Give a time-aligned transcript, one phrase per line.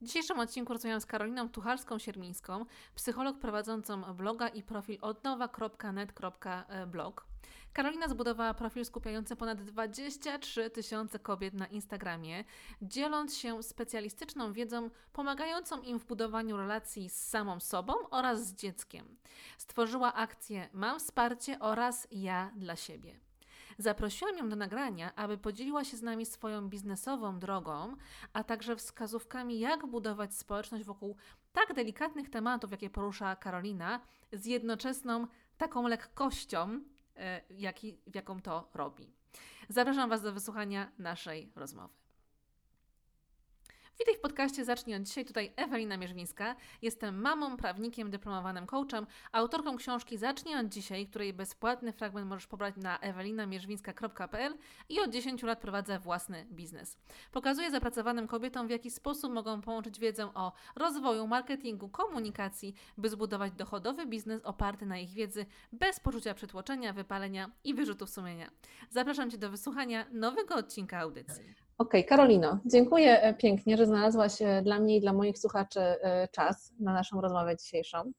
[0.00, 2.64] W dzisiejszym odcinku rozmawiam z Karoliną Tuchalską-Siermińską,
[2.94, 7.26] psycholog prowadzącą bloga i profil odnowa.net.blog.
[7.72, 12.44] Karolina zbudowała profil skupiający ponad 23 tysiące kobiet na Instagramie,
[12.82, 19.16] dzieląc się specjalistyczną wiedzą pomagającą im w budowaniu relacji z samą sobą oraz z dzieckiem.
[19.58, 23.25] Stworzyła akcję Mam wsparcie oraz Ja dla siebie.
[23.78, 27.96] Zaprosiłam ją do nagrania, aby podzieliła się z nami swoją biznesową drogą,
[28.32, 31.16] a także wskazówkami, jak budować społeczność wokół
[31.52, 34.00] tak delikatnych tematów, jakie porusza Karolina,
[34.32, 35.26] z jednoczesną
[35.58, 36.80] taką lekkością,
[37.16, 39.12] e, jaki, jaką to robi.
[39.68, 42.05] Zapraszam Was do wysłuchania naszej rozmowy.
[43.98, 45.24] Witaj w podcaście Zacznij od dzisiaj.
[45.24, 46.56] Tutaj Ewelina Mierzwińska.
[46.82, 52.74] Jestem mamą, prawnikiem, dyplomowanym coachem, autorką książki Zacznij od dzisiaj, której bezpłatny fragment możesz pobrać
[52.76, 54.54] na ewelinamierzwińska.pl
[54.88, 56.98] i od 10 lat prowadzę własny biznes.
[57.32, 63.52] Pokazuję zapracowanym kobietom, w jaki sposób mogą połączyć wiedzę o rozwoju, marketingu, komunikacji, by zbudować
[63.52, 68.50] dochodowy biznes oparty na ich wiedzy, bez poczucia przytłoczenia, wypalenia i wyrzutów sumienia.
[68.90, 71.65] Zapraszam Cię do wysłuchania nowego odcinka audycji.
[71.78, 75.80] Okej, okay, Karolino, dziękuję e, pięknie, że znalazłaś e, dla mnie i dla moich słuchaczy
[75.80, 78.12] e, czas na naszą rozmowę dzisiejszą.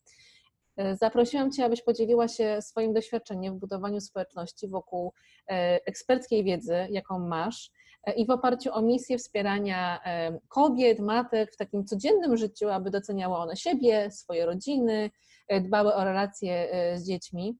[0.93, 5.13] Zaprosiłam Cię, abyś podzieliła się swoim doświadczeniem w budowaniu społeczności wokół
[5.85, 7.71] eksperckiej wiedzy, jaką masz
[8.17, 9.99] i w oparciu o misję wspierania
[10.47, 15.11] kobiet, matek w takim codziennym życiu, aby doceniały one siebie, swoje rodziny,
[15.61, 17.57] dbały o relacje z dziećmi.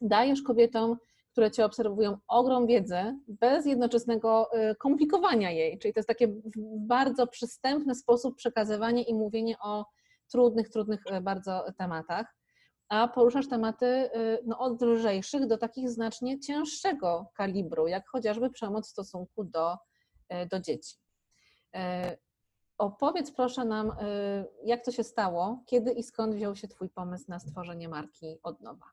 [0.00, 0.96] Dajesz kobietom
[1.34, 5.78] które Cię obserwują, ogrom wiedzy bez jednoczesnego y, komplikowania jej.
[5.78, 6.34] Czyli to jest takie
[6.78, 9.86] bardzo przystępny sposób przekazywanie i mówienie o
[10.32, 12.36] trudnych, trudnych y, bardzo tematach.
[12.88, 14.10] A poruszasz tematy y,
[14.46, 19.76] no, od lżejszych do takich znacznie cięższego kalibru, jak chociażby przemoc w stosunku do,
[20.50, 20.96] do dzieci.
[22.78, 23.92] Opowiedz proszę nam,
[24.64, 28.60] jak to się stało, kiedy i skąd wziął się Twój pomysł na stworzenie marki od
[28.60, 28.86] nowa?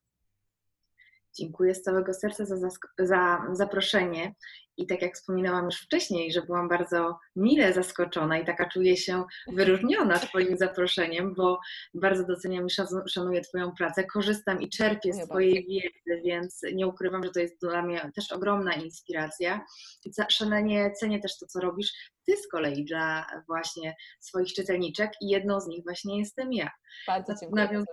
[1.41, 4.33] Dziękuję z całego serca za, za zaproszenie.
[4.77, 9.23] I tak jak wspominałam już wcześniej, że byłam bardzo mile zaskoczona i taka czuję się
[9.53, 11.59] wyróżniona Twoim zaproszeniem, bo
[11.93, 12.69] bardzo doceniam i
[13.09, 17.61] szanuję Twoją pracę, korzystam i czerpię z Twojej wiedzy, więc nie ukrywam, że to jest
[17.61, 19.65] dla mnie też ogromna inspiracja.
[20.05, 21.93] I szalenie cenię też to, co robisz
[22.25, 26.69] Ty z kolei dla właśnie swoich czytelniczek i jedną z nich właśnie jestem ja.
[27.07, 27.83] Bardzo dziękuję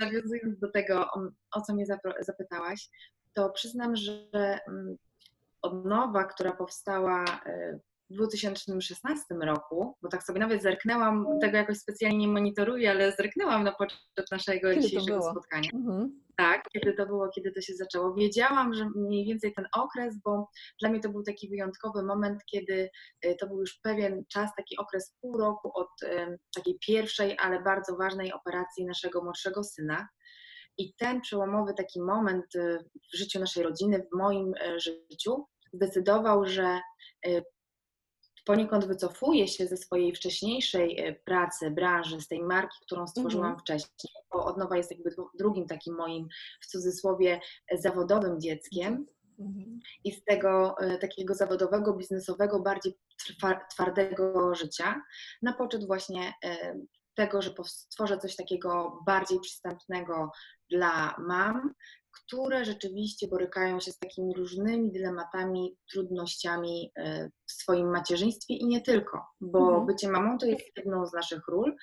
[0.00, 1.06] nawiązując do tego,
[1.54, 1.86] o co mnie
[2.20, 2.88] zapytałaś,
[3.34, 4.28] to przyznam, że
[4.68, 4.96] mm,
[5.62, 7.78] odnowa, która powstała e,
[8.10, 13.64] w 2016 roku, bo tak sobie nawet zerknęłam, tego jakoś specjalnie nie monitoruję, ale zerknęłam
[13.64, 15.70] na początek naszego kiedy dzisiejszego spotkania.
[15.74, 16.20] Mhm.
[16.40, 18.14] Tak, kiedy to było, kiedy to się zaczęło.
[18.14, 20.48] Wiedziałam, że mniej więcej ten okres, bo
[20.80, 22.90] dla mnie to był taki wyjątkowy moment, kiedy
[23.22, 27.62] e, to był już pewien czas, taki okres pół roku od e, takiej pierwszej, ale
[27.62, 30.08] bardzo ważnej operacji naszego młodszego syna.
[30.78, 32.78] I ten przełomowy taki moment e,
[33.12, 36.80] w życiu naszej rodziny, w moim życiu, zdecydował, że
[38.44, 43.60] poniekąd wycofuję się ze swojej wcześniejszej e, pracy, branży, z tej marki, którą stworzyłam mhm.
[43.60, 46.28] wcześniej, bo od nowa jest jakby drugim takim moim,
[46.60, 47.40] w cudzysłowie,
[47.78, 49.06] zawodowym dzieckiem.
[49.38, 49.80] Mhm.
[50.04, 52.98] I z tego e, takiego zawodowego, biznesowego, bardziej
[53.70, 55.02] twardego życia
[55.42, 56.74] na poczet właśnie e,
[57.14, 60.30] tego, że stworzę coś takiego bardziej przystępnego
[60.70, 61.74] dla mam,
[62.26, 68.80] które rzeczywiście borykają się z takimi różnymi dylematami, trudnościami e, w swoim macierzyństwie i nie
[68.80, 69.86] tylko, bo mhm.
[69.86, 71.76] bycie mamą to jest jedną z naszych ról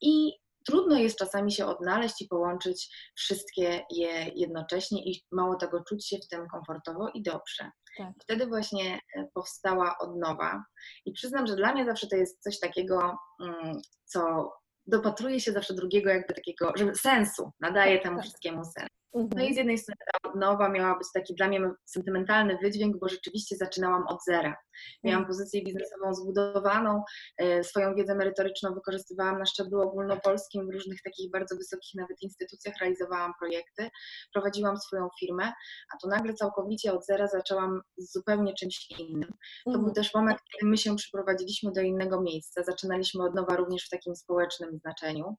[0.00, 0.32] i
[0.66, 6.16] trudno jest czasami się odnaleźć i połączyć wszystkie je jednocześnie i mało tego czuć się
[6.16, 7.70] w tym komfortowo i dobrze.
[7.98, 8.12] Tak.
[8.22, 10.64] Wtedy właśnie e, powstała odnowa
[11.04, 14.52] i przyznam, że dla mnie zawsze to jest coś takiego, mm, co
[14.86, 18.24] dopatruje się zawsze drugiego jakby takiego, żeby sensu, nadaje temu tak.
[18.24, 18.88] wszystkiemu sens.
[19.14, 19.54] No i mhm.
[19.54, 24.06] z jednej strony ta odnowa miała być taki dla mnie sentymentalny wydźwięk, bo rzeczywiście zaczynałam
[24.06, 24.56] od zera.
[25.04, 25.26] Miałam mhm.
[25.26, 27.02] pozycję biznesową zbudowaną,
[27.38, 32.74] e, swoją wiedzę merytoryczną wykorzystywałam na szczeblu ogólnopolskim, w różnych takich bardzo wysokich nawet instytucjach
[32.80, 33.88] realizowałam projekty,
[34.32, 35.52] prowadziłam swoją firmę,
[35.94, 39.32] a tu nagle całkowicie od zera zaczęłam z zupełnie czymś innym.
[39.64, 39.94] To był mhm.
[39.94, 44.16] też moment, kiedy my się przyprowadziliśmy do innego miejsca, zaczynaliśmy od nowa również w takim
[44.16, 45.36] społecznym znaczeniu.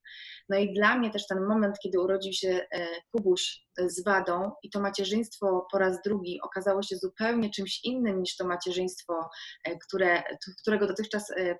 [0.49, 4.69] No i dla mnie też ten moment, kiedy urodził się e, Kubuś z wadą i
[4.69, 9.29] to macierzyństwo po raz drugi okazało się zupełnie czymś innym niż to macierzyństwo,
[9.63, 10.23] e, które,
[10.61, 11.55] którego dotychczas e,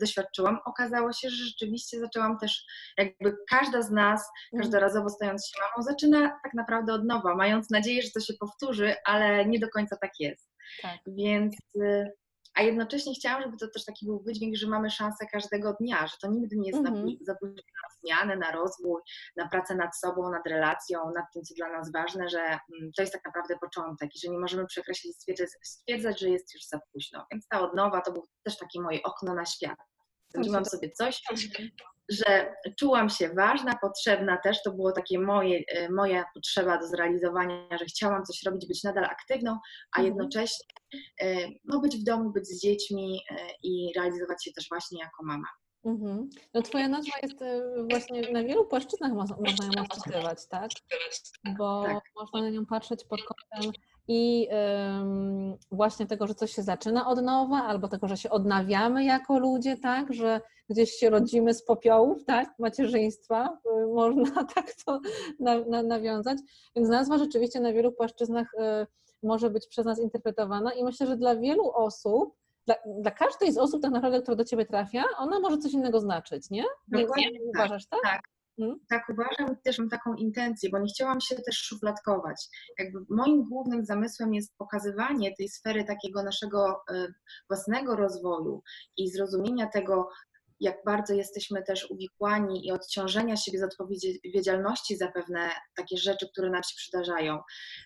[0.00, 2.64] doświadczyłam, okazało się, że rzeczywiście zaczęłam też,
[2.98, 4.62] jakby każda z nas, mhm.
[4.62, 8.94] każdorazowo stając się mamą, zaczyna tak naprawdę od nowa, mając nadzieję, że to się powtórzy,
[9.04, 10.50] ale nie do końca tak jest.
[10.82, 10.98] Tak.
[11.06, 11.56] Więc
[12.58, 16.16] a jednocześnie chciałam, żeby to też taki był wydźwięk, że mamy szansę każdego dnia, że
[16.22, 19.00] to nigdy nie jest mm zapóźnione na zmianę, na rozwój,
[19.36, 23.02] na pracę nad sobą, nad relacją, nad tym, co dla nas ważne, że mm, to
[23.02, 26.80] jest tak naprawdę początek i że nie możemy przekreślić, stwierdzać, stwierdzać że jest już za
[26.92, 27.26] późno.
[27.32, 29.78] Więc ta odnowa to było też takie moje okno na świat.
[30.28, 31.22] Zrobiłam sobie coś,
[32.08, 37.68] że czułam się ważna, potrzebna też, to było takie moje, e, moja potrzeba do zrealizowania,
[37.78, 39.52] że chciałam coś robić, być nadal aktywną,
[39.96, 40.06] a Mhm.
[40.06, 40.66] jednocześnie
[41.22, 45.24] e, no, być w domu, być z dziećmi e, i realizować się też właśnie jako
[45.24, 45.48] mama.
[45.84, 46.28] Mhm.
[46.54, 47.38] No twoja nazwa jest
[47.90, 50.70] właśnie na wielu płaszczyznach mo- można ją odczytywać, tak?
[51.58, 52.04] Bo Tak.
[52.16, 53.72] można na nią patrzeć pod kątem
[54.08, 54.48] i
[55.72, 59.76] właśnie tego, że coś się zaczyna od nowa, albo tego, że się odnawiamy jako ludzie,
[59.76, 60.12] tak?
[60.12, 60.40] Że
[60.70, 62.58] gdzieś się rodzimy z popiołów, tak?
[62.58, 65.00] Macierzyństwa, y, można tak to
[65.40, 66.38] na, na, nawiązać.
[66.76, 68.86] Więc nazwa rzeczywiście na wielu płaszczyznach y,
[69.22, 72.34] może być przez nas interpretowana i myślę, że dla wielu osób
[72.66, 76.00] dla, dla każdej z osób tak naprawdę, która do Ciebie trafia, ona może coś innego
[76.00, 76.64] znaczyć, nie?
[76.88, 77.48] nie, Dokładnie nie tak.
[77.48, 78.00] uważasz, tak?
[78.02, 78.20] Tak.
[78.58, 78.78] Mhm.
[78.88, 82.48] Tak uważam też mam taką intencję, bo nie chciałam się też szufladkować.
[82.78, 87.06] Jakby moim głównym zamysłem jest pokazywanie tej sfery takiego naszego e,
[87.48, 88.62] własnego rozwoju
[88.96, 90.08] i zrozumienia tego,
[90.60, 96.50] jak bardzo jesteśmy też uwikłani i odciążenia siebie z odpowiedzialności za pewne takie rzeczy, które
[96.50, 97.38] nam się przydarzają.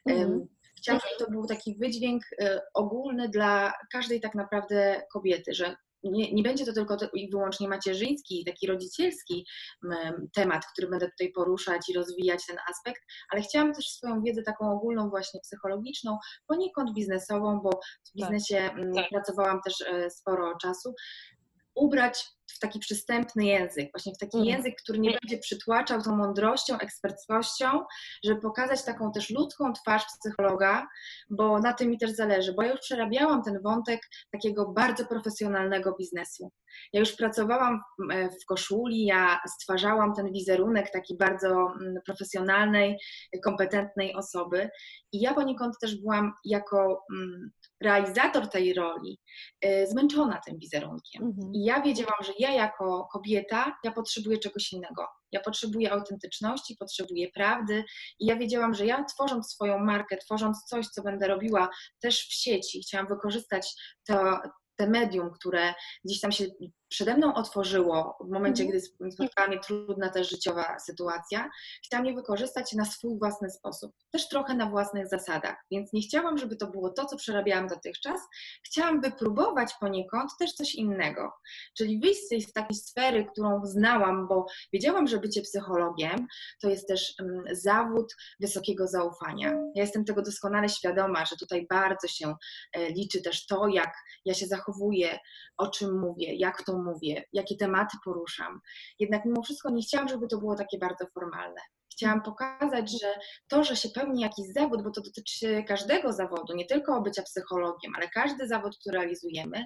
[0.07, 0.47] Mhm.
[0.77, 6.33] Chciałam, żeby to był taki wydźwięk e, ogólny dla każdej tak naprawdę kobiety, że nie,
[6.33, 9.47] nie będzie to tylko i wyłącznie macierzyński, taki rodzicielski
[9.85, 14.43] em, temat, który będę tutaj poruszać i rozwijać ten aspekt, ale chciałam też swoją wiedzę
[14.43, 17.71] taką ogólną właśnie psychologiczną, poniekąd biznesową, bo
[18.11, 20.95] w biznesie mm, pracowałam też e, sporo czasu,
[21.75, 22.25] ubrać
[22.57, 24.57] w taki przystępny język, właśnie w taki Mhm.
[24.57, 27.67] język, który nie będzie przytłaczał tą mądrością, eksperckością,
[28.25, 30.87] żeby pokazać taką też ludzką twarz psychologa,
[31.31, 34.01] bo na tym mi też zależy, bo ja już przerabiałam ten wątek
[34.33, 36.53] takiego bardzo profesjonalnego biznesu.
[36.93, 42.99] Ja już pracowałam w, e, koszuli, ja stwarzałam ten wizerunek taki bardzo mm, profesjonalnej,
[43.45, 44.71] kompetentnej osoby
[45.13, 47.51] i ja poniekąd też byłam jako mm,
[47.83, 49.19] realizator tej roli
[49.61, 51.23] e, zmęczona tym wizerunkiem.
[51.23, 51.55] Mhm.
[51.55, 55.07] I ja wiedziałam, że ja jako kobieta, ja potrzebuję czegoś innego.
[55.33, 57.85] Ja potrzebuję autentyczności, potrzebuję prawdy
[58.21, 61.69] i ja wiedziałam, że ja tworząc swoją markę, tworząc coś, co będę robiła
[62.01, 63.75] też w sieci, chciałam wykorzystać
[64.07, 64.41] to,
[64.77, 65.75] te medium, które
[66.05, 66.47] gdzieś tam się
[66.93, 68.81] przede mną otworzyło w momencie, Mhm.
[69.01, 71.51] gdy spotkała mnie trudna też życiowa sytuacja,
[71.85, 76.39] chciałam je wykorzystać na swój własny sposób, też trochę na własnych zasadach, więc nie chciałam,
[76.39, 78.21] żeby to było to, co przerabiałam dotychczas,
[78.67, 81.33] chciałam wypróbować poniekąd też coś innego,
[81.77, 86.27] czyli wyjść z takiej sfery, którą znałam, bo wiedziałam, że bycie psychologiem
[86.63, 89.51] to jest też mm, zawód wysokiego zaufania.
[89.75, 92.35] Ja jestem tego doskonale świadoma, że tutaj bardzo się
[92.73, 93.95] e, liczy też to, jak
[94.25, 95.19] ja się zachowuję,
[95.57, 98.61] o czym mówię, jak to mówię, jakie tematy poruszam.
[98.99, 101.61] Jednak mimo wszystko nie chciałam, żeby to było takie bardzo formalne.
[101.93, 103.15] Chciałam pokazać, że
[103.49, 107.93] to, że się pełni jakiś zawód, bo to dotyczy każdego zawodu, nie tylko bycia psychologiem,
[107.97, 109.65] ale każdy zawód, który realizujemy,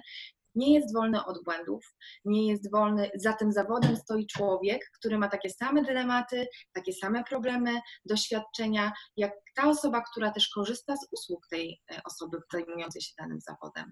[0.57, 1.95] nie jest wolny od błędów,
[2.25, 3.11] nie jest wolny.
[3.15, 9.31] Za tym zawodem stoi człowiek, który ma takie same dylematy, takie same problemy, doświadczenia, jak
[9.55, 13.91] ta osoba, która też korzysta z usług tej e, osoby zajmującej się danym zawodem.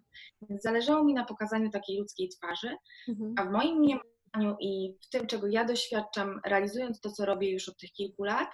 [0.50, 2.75] Więc zależało mi na pokazaniu takiej ludzkiej twarzy,
[3.07, 3.33] Mhm.
[3.38, 7.69] a w moim mniemaniu i w tym, czego ja doświadczam, realizując to, co robię już
[7.69, 8.50] od tych kilku lat,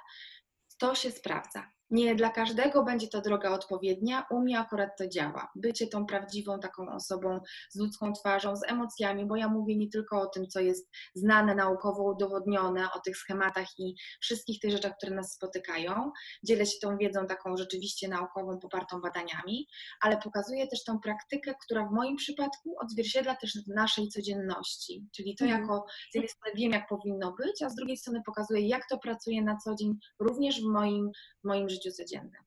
[0.79, 1.69] to się sprawdza.
[1.91, 5.51] Nie dla każdego będzie to droga odpowiednia, u mnie akurat to działa.
[5.55, 10.21] Bycie tą prawdziwą taką osobą z ludzką twarzą, z emocjami, bo ja mówię nie tylko
[10.21, 15.15] o tym, co jest znane, naukowo udowodnione, o tych schematach i wszystkich tych rzeczach, które
[15.15, 16.11] nas spotykają.
[16.43, 19.67] Dzielę się tą wiedzą taką rzeczywiście naukową, popartą badaniami,
[20.01, 25.05] ale pokazuję też tą praktykę, która w moim przypadku odzwierciedla też naszej codzienności.
[25.15, 25.61] Czyli to Mhm.
[25.61, 28.97] jako, z jednej strony wiem, jak powinno być, a z drugiej strony pokazuję, jak to
[28.97, 31.11] pracuje na co dzień, również w moim,
[31.43, 32.41] w moim życiu codziennym.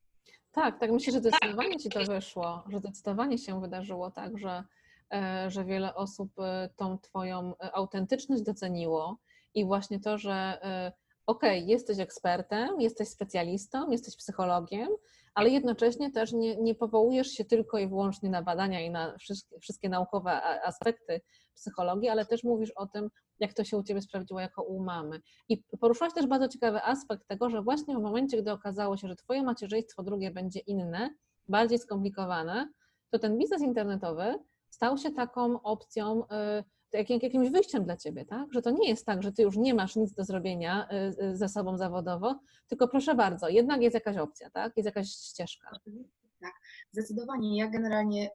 [0.52, 4.64] Tak, tak myślę, że zdecydowanie Ci to wyszło, że zdecydowanie się wydarzyło tak, że,
[5.14, 9.18] e, że wiele osób e, tą Twoją e, autentyczność doceniło
[9.54, 10.60] i właśnie to, że
[11.26, 14.88] okej, jesteś ekspertem, jesteś specjalistą, jesteś psychologiem,
[15.34, 19.60] ale jednocześnie też nie, nie powołujesz się tylko i wyłącznie na badania i na wszystkie,
[19.60, 21.20] wszystkie naukowe aspekty
[21.54, 25.20] psychologii, ale też mówisz o tym, jak to się u Ciebie sprawdziło jako u mamy.
[25.48, 29.16] I poruszyłaś też bardzo ciekawy aspekt tego, że właśnie w momencie, gdy okazało się, że
[29.16, 31.10] Twoje macierzyństwo drugie będzie inne,
[31.48, 32.68] bardziej skomplikowane,
[33.10, 34.34] to ten biznes internetowy
[34.70, 36.64] stał się taką opcją, y,
[36.94, 38.52] jak, jak jakimś wyjściem dla Ciebie, tak?
[38.52, 41.36] Że to nie jest tak, że Ty już nie masz nic do zrobienia y, y,
[41.36, 44.76] ze sobą zawodowo, tylko proszę bardzo, jednak jest jakaś opcja, tak?
[44.76, 45.70] Jest jakaś ścieżka.
[46.40, 46.54] tak.
[46.92, 47.58] Zdecydowanie.
[47.58, 48.30] Ja generalnie,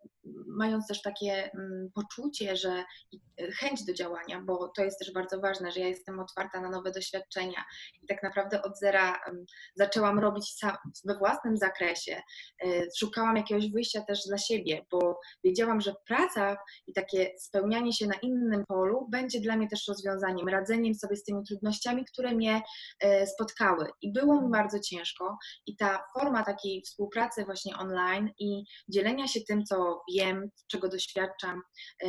[0.47, 5.39] mając też takie mm, poczucie, że e, chęć do działania, bo to jest też bardzo
[5.39, 7.63] ważne, że ja jestem otwarta na nowe doświadczenia
[8.01, 12.21] i tak naprawdę od zera em, zaczęłam robić sam, we własnym zakresie.
[12.65, 12.67] E,
[12.99, 18.15] Szukałam jakiegoś wyjścia też dla siebie, bo wiedziałam, że praca i takie spełnianie się na
[18.21, 22.61] innym polu będzie dla mnie też rozwiązaniem, radzeniem sobie z tymi trudnościami, które mnie
[22.99, 23.89] e, spotkały.
[24.01, 25.37] I było mi bardzo ciężko.
[25.65, 31.61] I ta forma takiej współpracy właśnie online i dzielenia się tym, co wiem, czego doświadczam
[32.03, 32.07] e,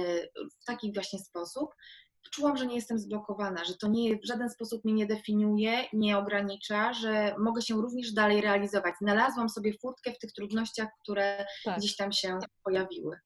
[0.63, 1.71] w taki właśnie sposób,
[2.31, 6.19] czułam, że nie jestem zblokowana, że to nie, w żaden sposób mnie nie definiuje, nie
[6.19, 8.95] ogranicza, że mogę się również dalej realizować.
[9.03, 13.17] Znalazłam sobie furtkę w tych trudnościach, które Tak, gdzieś tam się pojawiły.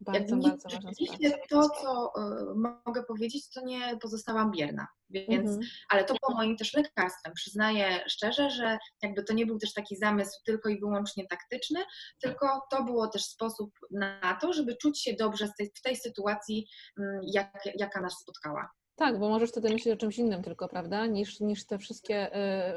[0.00, 1.46] Bardzo, Jakby bardzo ważna rzeczywiście sprawa.
[1.48, 2.12] to, co
[2.52, 2.54] y,
[2.86, 4.86] mogę powiedzieć, to nie pozostałam bierna.
[5.10, 5.60] Więc, Mhm.
[5.90, 7.32] ale to było moim też lekarstwem.
[7.34, 11.80] Przyznaję szczerze, że jakby to nie był też taki zamysł tylko i wyłącznie taktyczny,
[12.20, 15.96] tylko to było też sposób na to, żeby czuć się dobrze z tej, w tej
[15.96, 16.66] sytuacji,
[16.98, 18.70] mm, jak, jaka nas spotkała.
[18.96, 22.36] Tak, bo możesz wtedy myśleć o czymś innym tylko, prawda, niż, niż te wszystkie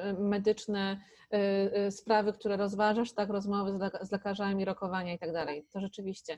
[0.09, 0.97] y, medyczne
[1.87, 5.65] y, sprawy, które rozważasz, tak, rozmowy z, lek- z lekarzami, rokowania i tak dalej.
[5.73, 6.37] To rzeczywiście.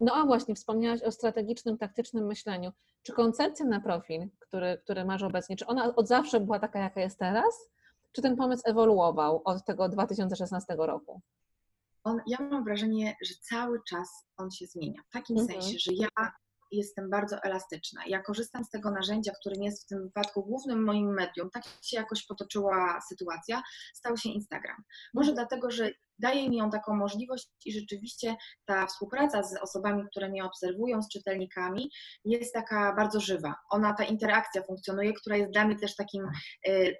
[0.00, 2.72] No a właśnie, wspomniałaś o strategicznym, taktycznym myśleniu.
[3.02, 7.00] Czy koncepcja na profil, który, który masz obecnie, czy ona od zawsze była taka, jaka
[7.00, 7.70] jest teraz?
[8.12, 11.20] Czy ten pomysł ewoluował od tego 2016 roku?
[12.04, 15.02] On, ja mam wrażenie, że cały czas on się zmienia.
[15.08, 15.62] W takim Mhm.
[15.62, 16.08] sensie, że ja
[16.72, 18.02] jestem bardzo elastyczna.
[18.06, 21.50] Ja korzystam z tego narzędzia, którym jest w tym wypadku głównym moim medium.
[21.50, 23.62] Tak się jakoś potoczyła sytuacja,
[23.94, 24.76] stał się Instagram.
[25.14, 25.34] Może Mhm.
[25.48, 30.44] dlatego, że daje mi on taką możliwość i rzeczywiście ta współpraca z osobami, które mnie
[30.44, 31.90] obserwują, z czytelnikami,
[32.24, 33.54] jest taka bardzo żywa.
[33.70, 36.24] Ona, ta interakcja funkcjonuje, która jest dla mnie też takim
[36.68, 36.96] y,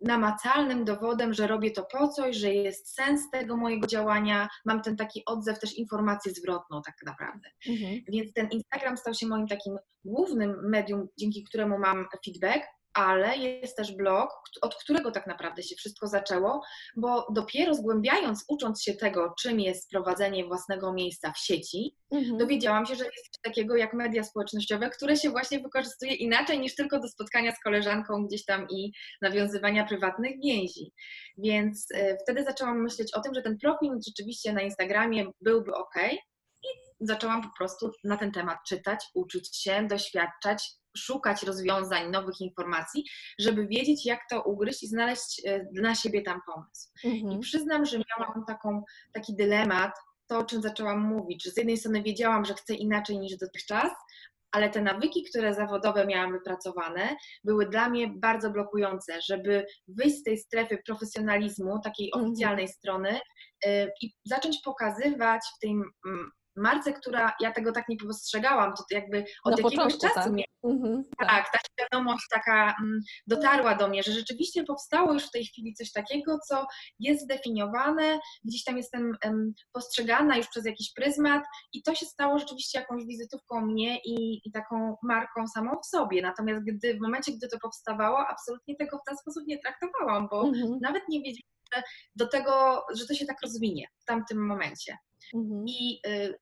[0.00, 4.96] namacalnym dowodem, że robię to po coś, że jest sens tego mojego działania, mam ten
[4.96, 7.48] taki odzew, też informację zwrotną tak naprawdę.
[7.68, 8.00] Mhm.
[8.08, 12.66] Więc ten Instagram stał się moim takim głównym medium, dzięki któremu mam feedback,
[12.98, 14.30] ale jest też blog,
[14.62, 16.62] od którego tak naprawdę się wszystko zaczęło,
[16.96, 22.38] bo dopiero zgłębiając, ucząc się tego, czym jest prowadzenie własnego miejsca w sieci, Mhm.
[22.38, 26.74] dowiedziałam się, że jest coś takiego jak media społecznościowe, które się właśnie wykorzystuje inaczej niż
[26.74, 30.92] tylko do spotkania z koleżanką gdzieś tam i nawiązywania prywatnych więzi.
[31.38, 35.94] Więc e, wtedy zaczęłam myśleć o tym, że ten profil rzeczywiście na Instagramie byłby ok
[36.62, 36.68] i
[37.00, 43.04] zaczęłam po prostu na ten temat czytać, uczyć się, doświadczać, szukać rozwiązań, nowych informacji,
[43.38, 46.88] żeby wiedzieć, jak to ugryźć i znaleźć e, dla siebie tam pomysł.
[47.04, 47.40] I Mhm.
[47.40, 49.92] przyznam, że miałam taką, taki dylemat,
[50.26, 53.92] to o czym zaczęłam mówić, że z jednej strony wiedziałam, że chcę inaczej niż dotychczas,
[54.50, 60.22] ale te nawyki, które zawodowe miałam wypracowane, były dla mnie bardzo blokujące, żeby wyjść z
[60.22, 62.24] tej strefy profesjonalizmu, takiej Mhm.
[62.24, 63.20] oficjalnej strony
[63.66, 65.74] y, i zacząć pokazywać w tej
[66.58, 70.26] marce, która ja tego tak nie postrzegałam, to jakby od Na jakiegoś początku, czasu tak.
[70.26, 71.04] miałam Mhm.
[71.18, 71.28] Tak.
[71.28, 75.74] tak, ta świadomość taka mm, dotarła do mnie, że rzeczywiście powstało już w tej chwili
[75.74, 76.66] coś takiego, co
[76.98, 82.38] jest zdefiniowane, gdzieś tam jestem em, postrzegana już przez jakiś pryzmat i to się stało
[82.38, 86.22] rzeczywiście jakąś wizytówką mnie i, i taką marką samą w sobie.
[86.22, 90.42] Natomiast gdy w momencie, gdy to powstawało, absolutnie tego w ten sposób nie traktowałam, bo
[90.48, 90.78] Mhm.
[90.82, 91.82] nawet nie wiedziałam, że
[92.16, 94.96] do tego, że to się tak rozwinie w tamtym momencie.
[95.34, 95.64] Mhm.
[95.68, 96.38] I y,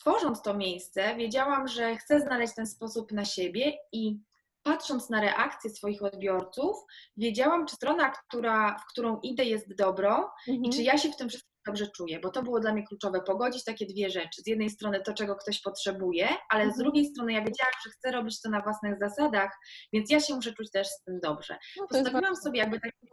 [0.00, 4.18] tworząc to miejsce, wiedziałam, że chcę znaleźć ten sposób na siebie i
[4.62, 6.76] patrząc na reakcje swoich odbiorców,
[7.16, 10.72] wiedziałam, czy strona, która, w którą idę, jest dobrą i Mhm.
[10.72, 13.64] czy ja się w tym wszystkim dobrze czuję, bo to było dla mnie kluczowe, pogodzić
[13.64, 14.42] takie dwie rzeczy.
[14.42, 16.82] Z jednej strony to, czego ktoś potrzebuje, ale z Mhm.
[16.84, 19.50] drugiej strony ja wiedziałam, że chcę robić to na własnych zasadach,
[19.92, 21.58] więc ja się muszę czuć też z tym dobrze.
[21.76, 23.06] No, Postawiłam bardzo- sobie jakby takie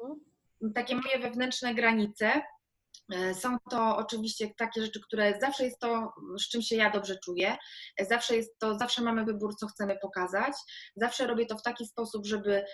[0.75, 2.41] takie moje wewnętrzne granice.
[3.11, 7.15] E, Są to oczywiście takie rzeczy, które zawsze jest to, z czym się ja dobrze
[7.25, 7.57] czuję.
[7.97, 10.53] E, Zawsze jest to, zawsze mamy wybór, co chcemy pokazać.
[10.95, 12.65] Zawsze robię to w taki sposób, żeby,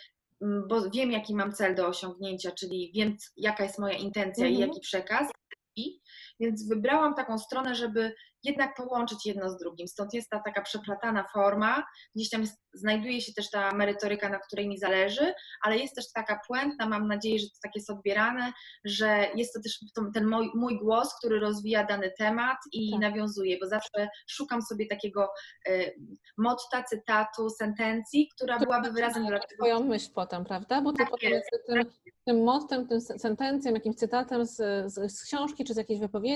[0.42, 4.52] mm, bo wiem, jaki mam cel do osiągnięcia, czyli wiem, jaka jest moja intencja i
[4.54, 4.70] Mhm.
[4.70, 5.28] jaki przekaz.
[5.76, 6.00] I,
[6.46, 9.88] więc wybrałam taką stronę, żeby jednak połączyć jedno z drugim.
[9.88, 11.84] Stąd jest ta taka przeplatana forma.
[12.16, 15.34] Gdzieś tam jest, znajduje się też ta merytoryka, na której mi zależy,
[15.64, 18.54] ale jest też taka puentna, mam nadzieję, że to tak jest odbierane,
[18.86, 23.02] że jest to też to- ten mój, mój głos, który rozwija dany temat i Tak.
[23.02, 25.28] nawiązuje, bo zawsze szukam sobie takiego
[25.70, 25.92] e,
[26.38, 29.64] motta, cytatu, sentencji, która byłaby wyrazem dla tego.
[29.64, 30.82] Twoją myśl potem, prawda?
[30.82, 31.84] Bo ty Tak potem jest, tym,
[32.26, 34.56] tym mottem, tym se- sentencją, jakimś cytatem z,
[34.94, 36.33] z, z książki czy z jakiejś wypowiedzi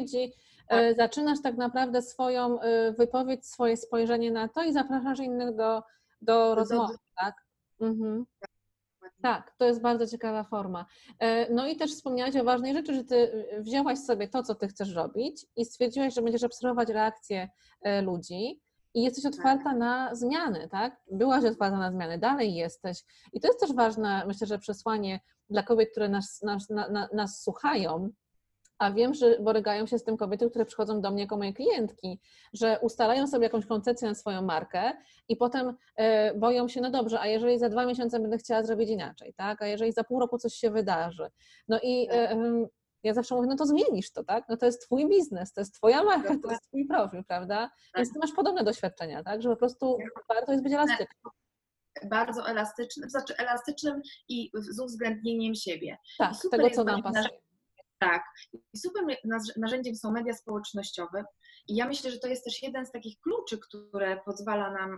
[0.70, 5.84] e, zaczynasz tak naprawdę swoją e, wypowiedź, swoje spojrzenie na to i zapraszasz innych do,
[6.22, 7.36] do rozmowy, tak?
[7.82, 8.26] Mhm.
[9.22, 10.86] Tak, to jest bardzo ciekawa forma.
[11.20, 14.68] E, no i też wspomniałaś o ważnej rzeczy, że ty wzięłaś sobie to, co ty
[14.68, 17.50] chcesz robić i stwierdziłaś, że będziesz obserwować reakcje
[18.04, 18.62] ludzi
[18.94, 19.34] i jesteś Tak.
[19.34, 21.02] otwarta na zmiany, tak?
[21.12, 23.04] Byłaś otwarta na zmiany, dalej jesteś.
[23.34, 27.10] I to jest też ważne, myślę, że przesłanie dla kobiet, które nas, nas, na, na,
[27.14, 28.10] nas słuchają,
[28.80, 32.20] a wiem, że borykają się z tym kobiety, które przychodzą do mnie jako moje klientki,
[32.54, 34.92] że ustalają sobie jakąś koncepcję na swoją markę
[35.30, 38.90] i potem e, boją się, no dobrze, a jeżeli za dwa miesiące będę chciała zrobić
[38.90, 39.62] inaczej, tak?
[39.62, 41.28] A jeżeli za pół roku coś się wydarzy.
[41.68, 42.68] No i e, em,
[43.04, 44.46] ja zawsze mówię, no to zmienisz to, tak?
[44.50, 47.72] No to jest twój biznes, to jest twoja marka, to jest twój profil, prawda?
[47.98, 49.42] Więc ty masz podobne doświadczenia, tak?
[49.42, 49.98] Że po prostu
[50.30, 51.32] warto jest być elastycznym.
[52.04, 55.98] Bardzo elastycznym, znaczy elastycznym i z uwzględnieniem siebie.
[56.18, 57.47] Tak, super tego, co nam pasuje.
[58.00, 58.24] Tak.
[58.74, 59.04] I super
[59.58, 61.24] narzędziem są media społecznościowe.
[61.68, 64.98] I ja myślę, że to jest też jeden z takich kluczy, które pozwala nam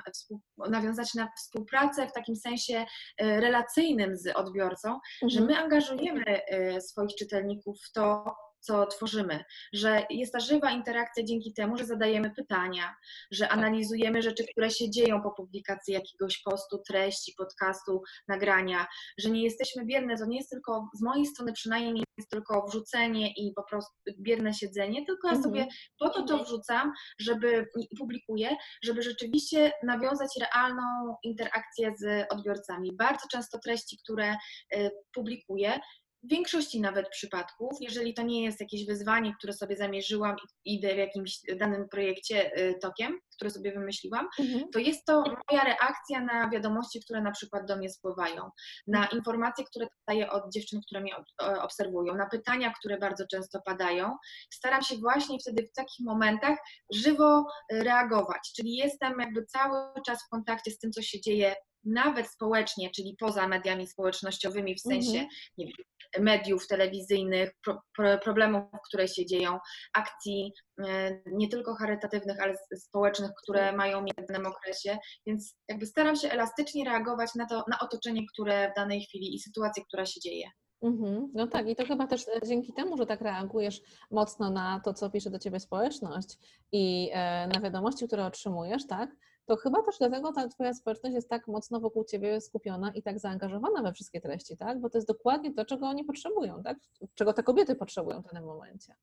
[0.70, 2.86] nawiązać na współpracę w takim sensie
[3.18, 5.46] e, relacyjnym z odbiorcą, że Mhm.
[5.46, 11.54] my angażujemy e, swoich czytelników w to, co tworzymy, że jest ta żywa interakcja dzięki
[11.54, 12.96] temu, że zadajemy pytania,
[13.32, 18.88] że analizujemy rzeczy, które się dzieją po publikacji jakiegoś postu, treści, podcastu, nagrania,
[19.18, 22.66] że nie jesteśmy bierne, to nie jest tylko, z mojej strony przynajmniej nie jest tylko
[22.68, 25.44] wrzucenie i po prostu bierne siedzenie, tylko ja Mhm.
[25.44, 25.68] sobie
[26.00, 32.96] po to to wrzucam, żeby i publikuję, żeby rzeczywiście nawiązać realną interakcję z odbiorcami.
[32.96, 34.36] Bardzo często treści, które
[34.76, 35.80] y, publikuję,
[36.24, 40.36] w większości nawet przypadków, jeżeli to nie jest jakieś wyzwanie, które sobie zamierzyłam
[40.66, 44.70] i idę w jakimś danym projekcie y, tokiem, które sobie wymyśliłam, Mhm.
[44.74, 48.50] to jest to moja reakcja na wiadomości, które na przykład do mnie spływają,
[48.88, 53.62] na informacje, które dostaję od dziewczyn, które mnie ob- obserwują, na pytania, które bardzo często
[53.66, 54.16] padają.
[54.54, 56.58] Staram się właśnie wtedy w takich momentach
[56.94, 61.56] żywo e, reagować, czyli jestem jakby cały czas w kontakcie z tym, co się dzieje
[61.84, 65.28] nawet społecznie, czyli poza mediami społecznościowymi, w sensie Mhm.
[65.58, 65.76] nie wiem,
[66.24, 69.60] mediów telewizyjnych, pro, pro, problemów, które się dzieją,
[69.94, 70.54] akcji
[70.88, 76.16] e, nie tylko charytatywnych, ale społecznych, które mają miejsce w danym okresie, więc jakby staram
[76.16, 80.20] się elastycznie reagować na to, na otoczenie, które w danej chwili i sytuację, która się
[80.20, 80.50] dzieje.
[80.82, 81.32] Mhm.
[81.34, 84.94] No tak, i to chyba też e, dzięki temu, że tak reagujesz mocno na to,
[84.94, 86.38] co pisze do ciebie społeczność
[86.72, 89.10] i e, na wiadomości, które otrzymujesz, tak?
[89.50, 93.20] To chyba też dlatego ta twoja społeczność jest tak mocno wokół ciebie skupiona i tak
[93.20, 94.82] zaangażowana we wszystkie treści, tak?
[94.82, 96.78] Bo to jest dokładnie to, czego oni potrzebują, tak?
[97.16, 98.96] Czego te kobiety potrzebują w danym momencie.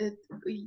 [0.00, 0.16] Y,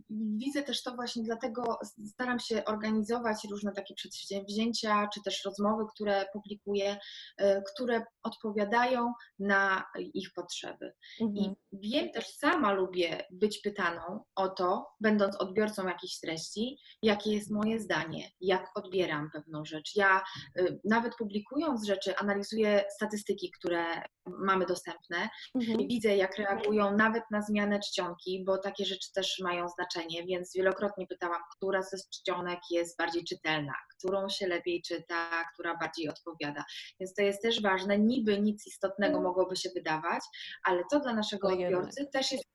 [0.09, 6.25] Widzę też to właśnie, dlatego staram się organizować różne takie przedsięwzięcia, czy też rozmowy, które
[6.33, 6.97] publikuję,
[7.41, 9.83] y, które odpowiadają na
[10.13, 10.93] ich potrzeby.
[11.21, 11.37] Mhm.
[11.37, 17.51] I wiem też, sama lubię być pytaną o to, będąc odbiorcą jakiejś treści, jakie jest
[17.51, 19.95] moje zdanie, jak odbieram pewną rzecz.
[19.95, 20.23] Ja
[20.59, 23.85] y, nawet publikując rzeczy, analizuję statystyki, które
[24.25, 25.79] mamy dostępne Mhm.
[25.79, 30.53] i widzę, jak reagują nawet na zmianę czcionki, bo takie rzeczy też mają znaczenie, więc
[30.55, 36.65] wielokrotnie pytałam, która ze czcionek jest bardziej czytelna, którą się lepiej czyta, która bardziej odpowiada.
[36.99, 37.99] Więc to jest też ważne.
[37.99, 40.21] Niby nic istotnego mogłoby się wydawać,
[40.63, 42.45] ale to dla naszego odbiorcy też jest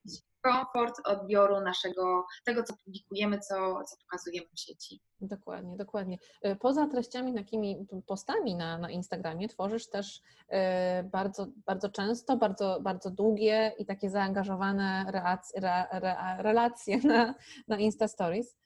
[0.43, 5.01] komfort odbioru naszego, tego, co publikujemy, co, co pokazujemy w sieci.
[5.21, 6.19] Dokładnie, dokładnie.
[6.43, 12.79] E, Poza treściami, takimi postami na, na Instagramie, tworzysz też e, bardzo, bardzo często, bardzo,
[12.83, 17.35] bardzo długie i takie zaangażowane relacje, re, re, relacje na,
[17.69, 18.57] na Insta Stories.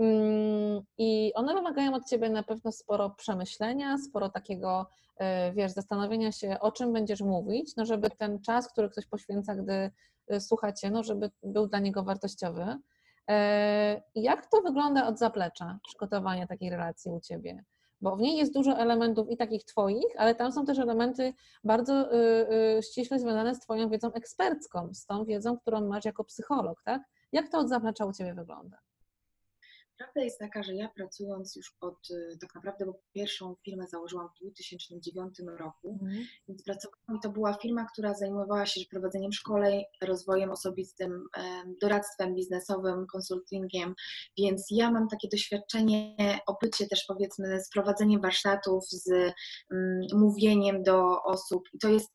[0.00, 4.86] Mm, I one wymagają od Ciebie na pewno sporo przemyślenia, sporo takiego,
[5.16, 9.54] e, wiesz, zastanowienia się, o czym będziesz mówić, no żeby ten czas, który ktoś poświęca,
[9.54, 9.90] gdy
[10.28, 12.76] e, słucha Cię, no żeby był dla niego wartościowy.
[13.30, 17.64] E, Jak to wygląda od zaplecza przygotowania takiej relacji u Ciebie?
[18.00, 21.32] Bo w niej jest dużo elementów i takich Twoich, ale tam są też elementy
[21.64, 22.08] bardzo
[22.82, 27.02] ściśle związane z Twoją wiedzą ekspercką, z tą wiedzą, którą masz jako psycholog, tak?
[27.32, 28.78] Jak to od zaplecza u Ciebie wygląda?
[30.00, 34.28] Prawda jest taka, że ja pracując już od y, tak naprawdę, bo pierwszą firmę założyłam
[34.28, 35.98] w 2009 roku,
[36.48, 42.34] Więc pracowałam i to była firma, która zajmowała się prowadzeniem szkoleń, rozwojem osobistym, em, doradztwem
[42.34, 43.94] biznesowym, konsultingiem,
[44.38, 51.22] więc ja mam takie doświadczenie, obycie też powiedzmy z prowadzeniem warsztatów, z mm, mówieniem do
[51.22, 52.10] osób i to jest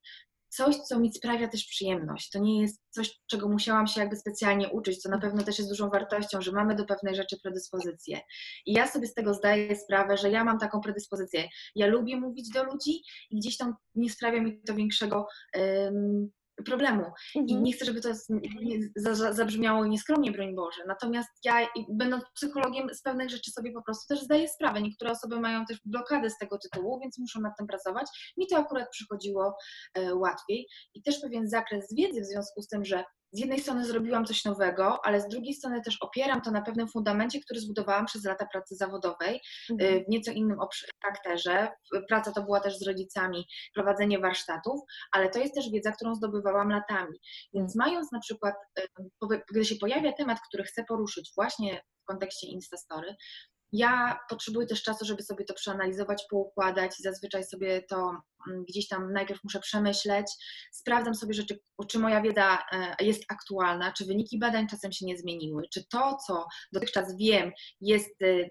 [0.55, 2.29] coś, co mi sprawia też przyjemność.
[2.29, 5.71] To nie jest coś, czego musiałam się jakby specjalnie uczyć, co na pewno też jest
[5.71, 8.19] dużą wartością, że mamy do pewnej rzeczy predyspozycję.
[8.65, 11.49] I ja sobie z tego zdaję sprawę, że ja mam taką predyspozycję.
[11.75, 15.27] Ja lubię mówić do ludzi i gdzieś tam nie sprawia mi to większego
[16.65, 17.03] problemu.
[17.35, 17.63] I Mhm.
[17.63, 18.09] nie chcę, żeby to
[19.33, 20.81] zabrzmiało nieskromnie, broń Boże.
[20.87, 24.81] Natomiast ja, i będąc psychologiem, z pewnych rzeczy sobie po prostu też zdaję sprawę.
[24.81, 28.05] Niektóre osoby mają też blokadę z tego tytułu, więc muszą nad tym pracować.
[28.37, 29.57] Mi to akurat przychodziło
[29.93, 30.67] e, łatwiej.
[30.93, 33.03] I też pewien zakres wiedzy w związku z tym, że
[33.35, 36.87] z jednej strony zrobiłam coś nowego, ale z drugiej strony też opieram to na pewnym
[36.87, 39.93] fundamencie, który zbudowałam przez lata pracy zawodowej Mhm.
[39.93, 40.57] y, w nieco innym
[41.03, 41.67] charakterze.
[42.07, 46.69] Praca to była też z rodzicami, prowadzenie warsztatów, ale to jest też wiedza, którą zdobywałam
[46.69, 47.19] latami.
[47.53, 52.47] Więc mając na przykład, y, gdy się pojawia temat, który chcę poruszyć właśnie w kontekście
[52.47, 53.15] Instastory,
[53.75, 58.11] ja potrzebuję też czasu, żeby sobie to przeanalizować, poukładać i zazwyczaj sobie to
[58.49, 60.27] mm, gdzieś tam najpierw muszę przemyśleć,
[60.71, 65.17] sprawdzam sobie rzeczy, czy moja wiedza e, jest aktualna, czy wyniki badań czasem się nie
[65.17, 68.49] zmieniły, czy to, co dotychczas wiem, jest e,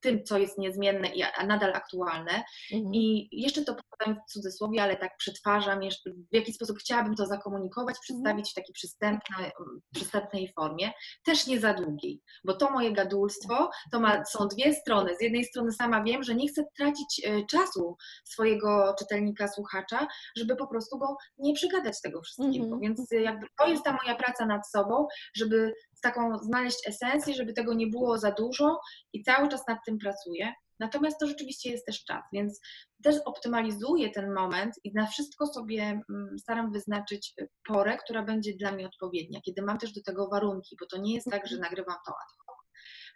[0.00, 2.44] tym, co jest niezmienne i nadal aktualne.
[2.72, 2.94] Mhm.
[2.94, 7.26] I jeszcze to powiem w cudzysłowie, ale tak przetwarzam, jeszcze, w jaki sposób chciałabym to
[7.26, 9.50] zakomunikować, przedstawić w takiej przystępnej,
[9.94, 10.92] przystępnej formie,
[11.24, 15.16] też nie za długiej, bo to moje gadulstwo to ma, są dwie strony.
[15.16, 20.56] Z jednej strony sama wiem, że nie chcę tracić e, czasu swojego czytelnika, słuchacza, żeby
[20.56, 22.64] po prostu go nie przegadać tego wszystkiego.
[22.64, 22.80] Mhm.
[22.80, 27.34] Więc e, jakby to jest ta moja praca nad sobą, żeby z taką znaleźć esencję,
[27.34, 28.80] żeby tego nie było za dużo
[29.12, 30.52] i cały czas nad tym pracuję.
[30.80, 32.60] Natomiast to rzeczywiście jest też czas, więc
[33.02, 38.52] też optymalizuję ten moment i na wszystko sobie mm, staram wyznaczyć y, porę, która będzie
[38.56, 41.56] dla mnie odpowiednia, kiedy mam też do tego warunki, bo to nie jest tak, że
[41.56, 42.56] nagrywam to ad hoc,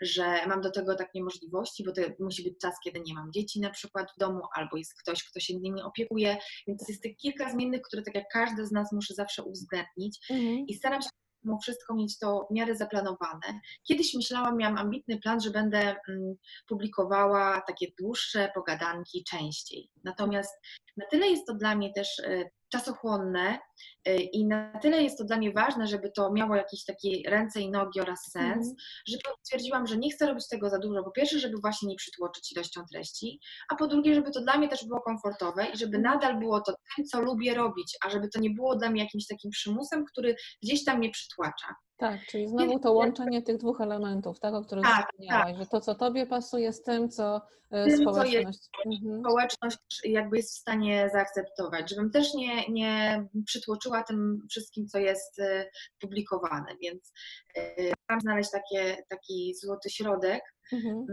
[0.00, 3.60] że mam do tego takie możliwości, bo to musi być czas, kiedy nie mam dzieci
[3.60, 7.52] na przykład w domu, albo jest ktoś, kto się nimi opiekuje, więc jest tych kilka
[7.52, 10.66] zmiennych, które tak jak każdy z nas muszę zawsze uwzględnić Mhm.
[10.66, 11.08] i staram się
[11.44, 13.60] mimo wszystko mieć to w miarę zaplanowane.
[13.82, 16.34] Kiedyś myślałam, miałam ambitny plan, że będę mm,
[16.68, 19.90] publikowała takie dłuższe pogadanki częściej.
[20.04, 20.60] Natomiast
[20.96, 23.58] na tyle jest to dla mnie też e, czasochłonne
[24.04, 27.60] e, i na tyle jest to dla mnie ważne, żeby to miało jakieś takie ręce
[27.60, 28.74] i nogi oraz sens, Mhm.
[29.08, 31.02] że stwierdziłam, że nie chcę robić tego za dużo.
[31.02, 34.68] Po pierwsze, żeby właśnie nie przytłoczyć ilością treści, a po drugie, żeby to dla mnie
[34.68, 36.14] też było komfortowe i żeby Mhm.
[36.14, 39.26] nadal było to tym, co lubię robić, a żeby to nie było dla mnie jakimś
[39.26, 41.74] takim przymusem, który gdzieś tam mnie przytłacza.
[41.96, 45.80] Tak, czyli znowu to łączenie tych dwóch elementów, tak, o których Tak, wspomniałaś, że to,
[45.80, 48.68] co tobie pasuje z tym, co e, Tym, co społeczność.
[48.86, 49.20] Mhm.
[49.20, 55.38] Społeczność jakby jest w stanie zaakceptować, żebym też nie, nie przytłoczyła tym wszystkim, co jest
[55.38, 57.12] e, publikowane, więc
[57.56, 61.06] e, mam znaleźć takie, taki złoty środek, Mhm.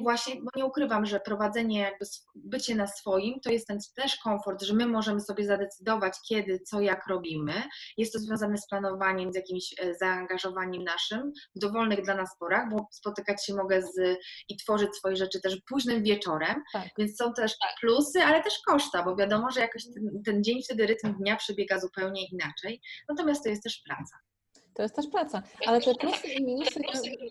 [0.00, 2.04] Właśnie, bo nie ukrywam, że prowadzenie, jakby
[2.34, 6.80] bycie na swoim, to jest ten też komfort, że my możemy sobie zadecydować, kiedy, co,
[6.80, 7.52] jak robimy.
[7.96, 12.70] Jest to związane z planowaniem, z jakimś e, zaangażowaniem naszym w dowolnych dla nas porach,
[12.70, 16.88] bo spotykać się mogę z i tworzyć swoje rzeczy też późnym wieczorem, Tak.
[16.98, 20.86] więc są też plusy, ale też koszta, bo wiadomo, że jakoś ten, ten dzień wtedy
[20.86, 22.80] rytm dnia przebiega zupełnie inaczej.
[23.08, 24.16] Natomiast to jest też praca.
[24.74, 26.80] To jest też praca, ale te plusy i minusy,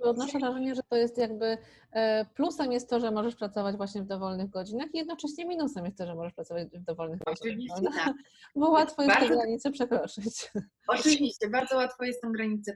[0.01, 1.57] odnoszę wrażenie, że to jest jakby
[1.91, 5.97] e, plusem jest to, że możesz pracować właśnie w dowolnych godzinach i jednocześnie minusem jest
[5.97, 8.03] to, że możesz pracować w dowolnych godzinach, Oczywiście prawda?
[8.05, 8.13] tak.
[8.55, 10.51] Bo łatwo jest te Bardzo- granice przekroczyć.
[10.87, 12.73] Oczywiście, bardzo łatwo jest tę granicę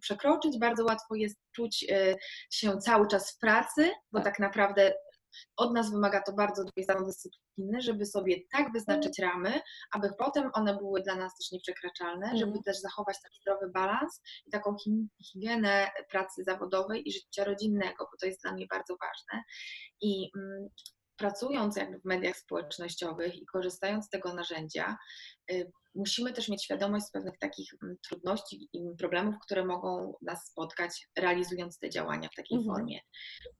[0.00, 2.14] przekroczyć, bardzo łatwo jest czuć e,
[2.50, 4.24] się cały czas w pracy, bo Tak.
[4.24, 4.94] tak naprawdę
[5.56, 9.60] od nas wymaga to bardzo dużej samodyscypliny, żeby sobie tak wyznaczyć ramy,
[9.92, 12.62] aby potem one były dla nas też nieprzekraczalne, żeby Mhm.
[12.62, 18.16] też zachować taki zdrowy balans i taką hi- higienę pracy zawodowej i życia rodzinnego, bo
[18.20, 19.42] to jest dla mnie bardzo ważne.
[20.00, 20.68] I mm,
[21.16, 24.96] pracując jakby w mediach społecznościowych i korzystając z tego narzędzia,
[25.52, 30.46] y, musimy też mieć świadomość z pewnych takich mm, trudności i problemów, które mogą nas
[30.46, 32.76] spotkać, realizując te działania w takiej Mhm.
[32.76, 33.00] formie.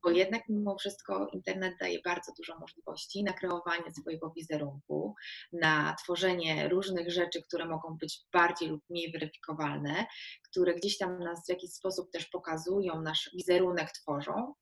[0.05, 5.14] Bo jednak mimo wszystko internet daje bardzo dużo możliwości na kreowanie swojego wizerunku,
[5.53, 10.07] na tworzenie różnych rzeczy, które mogą być bardziej lub mniej weryfikowalne,
[10.51, 14.55] które gdzieś tam nas w jakiś sposób też pokazują, nasz wizerunek tworzą.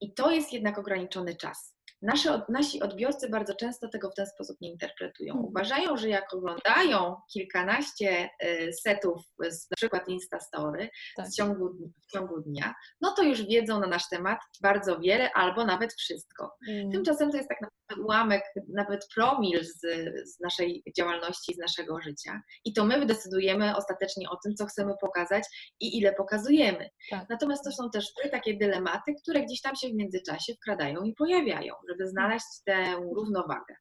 [0.00, 1.73] I to jest jednak ograniczony czas.
[2.04, 5.34] Nasze, nasi odbiorcy bardzo często tego w ten sposób nie interpretują.
[5.34, 5.50] Mhm.
[5.50, 11.26] Uważają, że jak oglądają kilkanaście y, setów z na przykład Instastory Tak.
[11.26, 11.70] w, ciągu,
[12.08, 16.56] w ciągu dnia, no to już wiedzą na nasz temat bardzo wiele albo nawet wszystko.
[16.68, 16.90] Mm.
[16.90, 18.42] Tymczasem to jest tak naprawdę ułamek,
[18.74, 19.80] nawet promil z,
[20.28, 22.42] z naszej działalności, z naszego życia.
[22.64, 25.44] I to my decydujemy ostatecznie o tym, co chcemy pokazać
[25.80, 26.88] i ile pokazujemy.
[27.10, 27.28] Tak.
[27.28, 31.14] Natomiast to są też te takie dylematy, które gdzieś tam się w międzyczasie wkradają i
[31.14, 33.74] pojawiają, żeby znaleźć tę równowagę.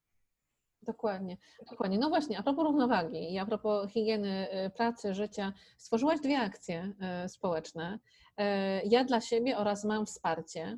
[0.81, 1.37] Dokładnie,
[1.71, 1.97] dokładnie.
[1.99, 6.93] No właśnie, a propos równowagi i a propos higieny y, pracy, życia, stworzyłaś dwie akcje
[7.25, 7.99] y, społeczne.
[8.39, 8.43] Y,
[8.85, 10.77] Ja dla siebie oraz Mam Wsparcie.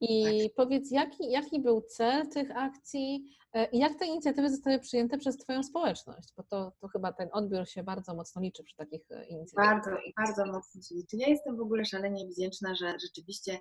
[0.00, 5.18] I powiedz, jaki, jaki był cel tych akcji e, i jak te inicjatywy zostały przyjęte
[5.18, 6.28] przez Twoją społeczność?
[6.36, 9.74] Bo to, to chyba ten odbiór się bardzo mocno liczy przy takich e, inicjatywach.
[9.74, 11.16] Bardzo i bardzo mocno się liczy.
[11.16, 13.58] Ja jestem w ogóle szalenie wdzięczna, że rzeczywiście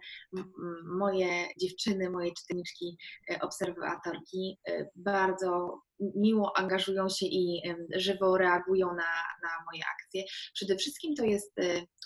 [0.84, 2.98] moje dziewczyny, moje czytelniczki,
[3.32, 4.60] e, obserwatorki
[4.96, 5.82] bardzo
[6.16, 7.62] miło angażują się i
[7.96, 9.12] żywo reagują na,
[9.44, 10.24] na moje akcje.
[10.54, 11.64] Przede wszystkim to jest e,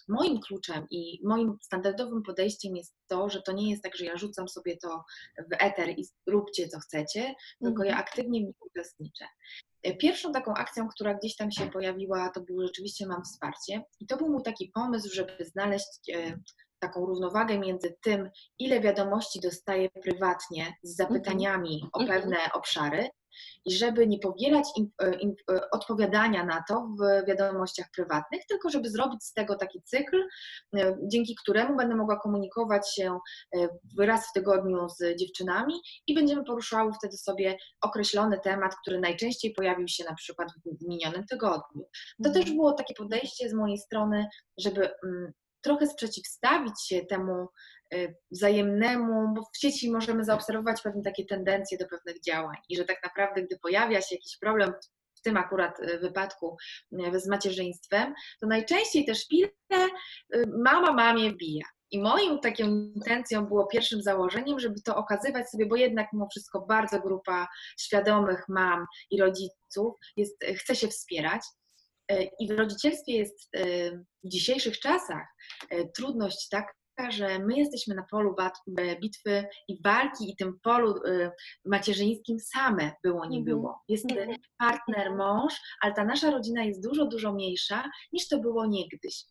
[0.08, 4.17] moim kluczem i moim standardowym podejściem jest to, że to nie jest tak, że ja
[4.17, 5.03] rzucam sobie to
[5.51, 8.08] w eter i róbcie co chcecie, tylko ja Mhm.
[8.08, 9.25] aktywnie w nim uczestniczę.
[9.84, 13.82] E, Pierwszą taką akcją, która gdzieś tam się pojawiła, to było rzeczywiście Mam Wsparcie.
[13.99, 16.39] I to był mój taki pomysł, żeby znaleźć e,
[16.79, 18.29] taką równowagę między tym,
[18.60, 22.21] ile wiadomości dostaję prywatnie z zapytaniami o Mhm.
[22.21, 23.08] pewne obszary,
[23.65, 28.69] i żeby nie powielać im, e, im, e, odpowiadania na to w wiadomościach prywatnych, tylko
[28.69, 30.23] żeby zrobić z tego taki cykl,
[30.75, 33.19] e, dzięki któremu będę mogła komunikować się
[33.99, 35.73] raz w tygodniu z dziewczynami
[36.07, 41.25] i będziemy poruszały wtedy sobie określony temat, który najczęściej pojawił się na przykład w minionym
[41.25, 41.85] tygodniu.
[42.23, 47.47] To też było takie podejście z mojej strony, żeby mm, trochę sprzeciwstawić się temu
[48.32, 53.03] wzajemnemu, bo w sieci możemy zaobserwować pewne takie tendencje do pewnych działań i że tak
[53.03, 54.73] naprawdę, gdy pojawia się jakiś problem,
[55.15, 56.58] w tym akurat y, wypadku
[57.15, 61.65] y, z macierzyństwem, to najczęściej te szpile y, mama mamie wbija.
[61.91, 66.62] I moją taką intencją było pierwszym założeniem, żeby to okazywać sobie, bo jednak mimo wszystko
[66.62, 67.47] bardzo grupa
[67.79, 71.41] świadomych mam i rodziców jest, chce się wspierać.
[72.12, 75.27] Y, I w rodzicielstwie jest y, w dzisiejszych czasach
[75.73, 76.73] y, trudność taka,
[77.10, 78.36] że my jesteśmy na polu
[78.67, 81.32] b- bitwy i walki i tym polu y,
[81.65, 83.43] macierzyńskim same było, nie Mhm.
[83.45, 83.82] było.
[83.88, 84.38] Jest y, Mhm.
[84.58, 89.23] partner, mąż, ale ta nasza rodzina jest dużo, dużo mniejsza niż to było niegdyś.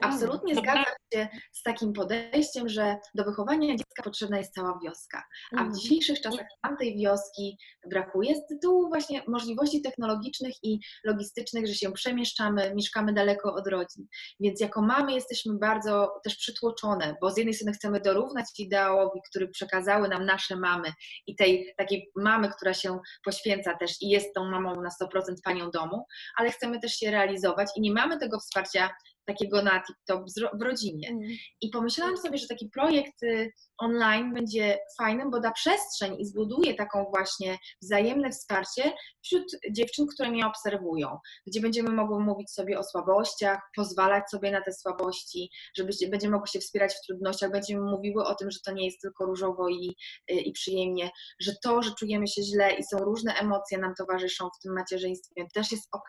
[0.00, 5.24] Absolutnie To zgadzam się z takim podejściem, że do wychowania dziecka potrzebna jest cała wioska.
[5.52, 5.74] A w Mhm.
[5.74, 7.58] dzisiejszych czasach nam tej wioski
[7.90, 14.06] brakuje z tytułu właśnie możliwości technologicznych i logistycznych, że się przemieszczamy, mieszkamy daleko od rodzin.
[14.40, 19.48] Więc jako mamy jesteśmy bardzo też przytłoczone, bo z jednej strony chcemy dorównać ideałowi, który
[19.48, 20.92] przekazały nam nasze mamy
[21.26, 25.70] i tej takiej mamy, która się poświęca też i jest tą mamą na 100% panią
[25.70, 28.90] domu, ale chcemy też się realizować i nie mamy tego wsparcia
[29.26, 30.24] takiego na TikTok
[30.58, 31.08] w rodzinie.
[31.08, 31.30] Mhm.
[31.60, 36.74] I pomyślałam sobie, że taki projekt y, online będzie fajnym, bo da przestrzeń i zbuduje
[36.74, 38.92] taką właśnie wzajemne wsparcie
[39.24, 44.62] wśród dziewczyn, które mnie obserwują, gdzie będziemy mogły mówić sobie o słabościach, pozwalać sobie na
[44.62, 48.72] te słabości, żeby będziemy mogły się wspierać w trudnościach, będziemy mówiły o tym, że to
[48.72, 49.96] nie jest tylko różowo i,
[50.30, 51.10] y, i przyjemnie,
[51.40, 55.46] że to, że czujemy się źle i są różne emocje nam towarzyszą w tym macierzyństwie,
[55.54, 56.08] też jest ok,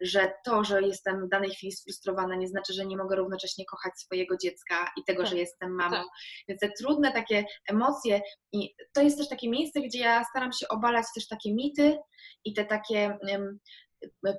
[0.00, 3.92] że to, że jestem w danej chwili sfrustrowana, nie znaczy, że nie mogę równocześnie kochać
[3.98, 5.96] swojego dziecka i tego, Tak, że jestem mamą.
[5.96, 6.06] tak.
[6.48, 8.20] Więc te trudne takie emocje
[8.52, 11.98] i to jest też takie miejsce, gdzie ja staram się obalać też takie mity
[12.44, 13.58] i te takie em,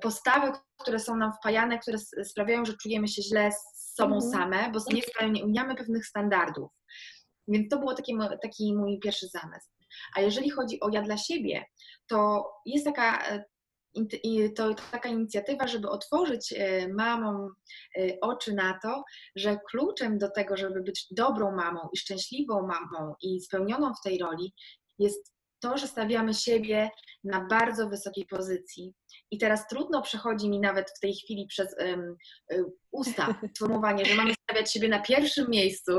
[0.02, 4.32] postawy, które są nam wpajane, które sprawiają, że czujemy się źle z sobą Mhm.
[4.32, 6.70] same, bo nie spełniamy pewnych standardów.
[7.48, 9.68] Więc to był taki, taki mój pierwszy zamysł.
[10.16, 11.64] A jeżeli chodzi o ja dla siebie,
[12.08, 13.44] to jest taka, e,
[14.56, 17.50] to taka inicjatywa, żeby otworzyć e, mamom
[17.98, 19.04] e, oczy na to,
[19.36, 24.18] że kluczem do tego, żeby być dobrą mamą i szczęśliwą mamą i spełnioną w tej
[24.18, 24.54] roli,
[24.98, 26.90] jest to, że stawiamy siebie
[27.24, 28.94] na bardzo wysokiej pozycji.
[29.30, 32.16] I teraz trudno przechodzi mi nawet w tej chwili przez um,
[32.92, 35.92] usta sformułowanie, że mamy stawiać siebie na pierwszym miejscu.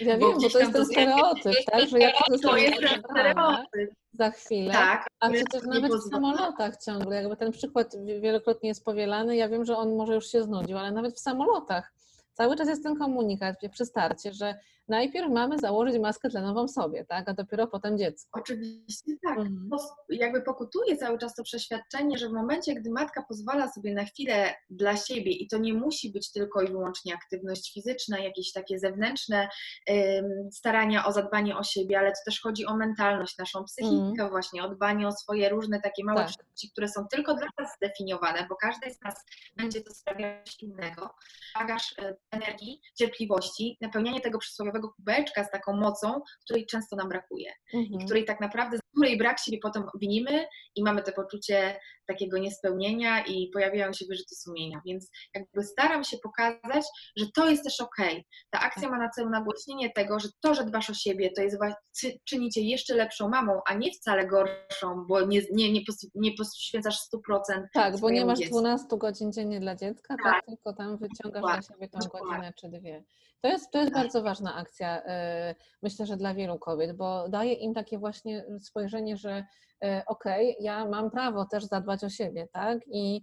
[0.00, 1.88] Ja bo wiem, bo to jest ten stereotyp, tak?
[1.88, 3.90] Że ja to To jest ten stereotyp.
[4.12, 4.72] za chwilę.
[4.72, 9.48] Tak, A przecież nawet w samolotach ciągle, jakby ten przykład wi- wielokrotnie jest powielany, ja
[9.48, 11.92] wiem, że on może już się znudził, ale nawet w samolotach
[12.40, 14.54] cały czas jest ten komunikat przy starcie, że
[14.88, 18.28] najpierw mamy założyć maskę tlenową sobie, tak, a dopiero potem dziecku.
[18.32, 19.38] Oczywiście tak.
[19.38, 19.68] Mhm.
[20.08, 24.54] Jakby pokutuje cały czas to przeświadczenie, że w momencie, gdy matka pozwala sobie na chwilę
[24.70, 29.48] dla siebie i to nie musi być tylko i wyłącznie aktywność fizyczna, jakieś takie zewnętrzne
[29.90, 34.64] ym, starania o zadbanie o siebie, ale to też chodzi o mentalność, naszą psychikę właśnie,
[34.64, 36.28] o dbanie o swoje różne takie małe Tak.
[36.28, 39.24] części, które są tylko dla nas zdefiniowane, bo każdy z nas
[39.56, 41.10] będzie to sprawiać innego.
[41.54, 41.94] Bagaż
[42.32, 48.00] energii, cierpliwości, napełnianie tego przysłowiowego kubeczka z taką mocą, której często nam brakuje Mhm.
[48.00, 51.80] i której tak naprawdę, z której brak siebie potem winimy i mamy to poczucie
[52.12, 54.80] takiego niespełnienia i pojawiają się wyrzuty sumienia.
[54.86, 56.84] Więc jakby staram się pokazać,
[57.16, 58.26] że to jest też okej.
[58.50, 61.58] Ta akcja ma na celu nagłośnienie tego, że to, że dbasz o siebie, to jest
[61.58, 66.06] właśnie, czyni cię jeszcze lepszą mamą, a nie wcale gorszą, bo nie, nie, nie, pos,
[66.14, 66.98] nie poświęcasz
[67.30, 68.60] 100% Tak, bo nie masz dziecku.
[68.60, 70.46] 12 godzin dziennie dla dziecka, tak, Tak.
[70.46, 71.66] tylko tam wyciągasz dla Dokładnie.
[71.74, 73.04] siebie tą godzinę czy dwie.
[73.42, 74.02] To jest, to jest Tak.
[74.02, 79.16] bardzo ważna akcja, e, myślę, że dla wielu kobiet, bo daje im takie właśnie spojrzenie,
[79.16, 79.44] że
[79.84, 82.78] e, okej, ja mam prawo też zadbać o siebie, tak?
[82.86, 83.22] I,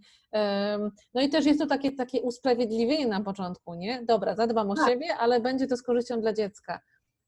[1.14, 4.04] no i też jest to takie, takie usprawiedliwienie na początku, nie?
[4.06, 4.90] Dobra, zadbam o Tak.
[4.90, 6.80] siebie, ale będzie to z korzyścią dla dziecka.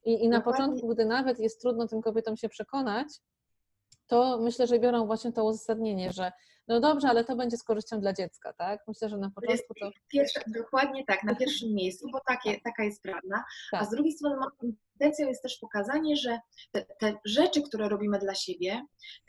[0.04, 0.64] I, i na Dokładnie.
[0.64, 3.06] początku, gdy nawet jest trudno tym kobietom się przekonać,
[4.06, 6.32] to myślę, że biorą właśnie to uzasadnienie, że
[6.70, 8.80] no dobrze, ale to będzie z korzyścią dla dziecka, tak?
[8.88, 13.02] Myślę, że na początku to pierwsze, dokładnie tak, na pierwszym miejscu, bo takie, taka jest
[13.02, 13.44] prawda.
[13.72, 13.86] A Tak.
[13.86, 14.36] z drugiej strony
[15.00, 16.38] intencją jest też pokazanie, że
[16.72, 18.82] te, te rzeczy, które robimy dla siebie,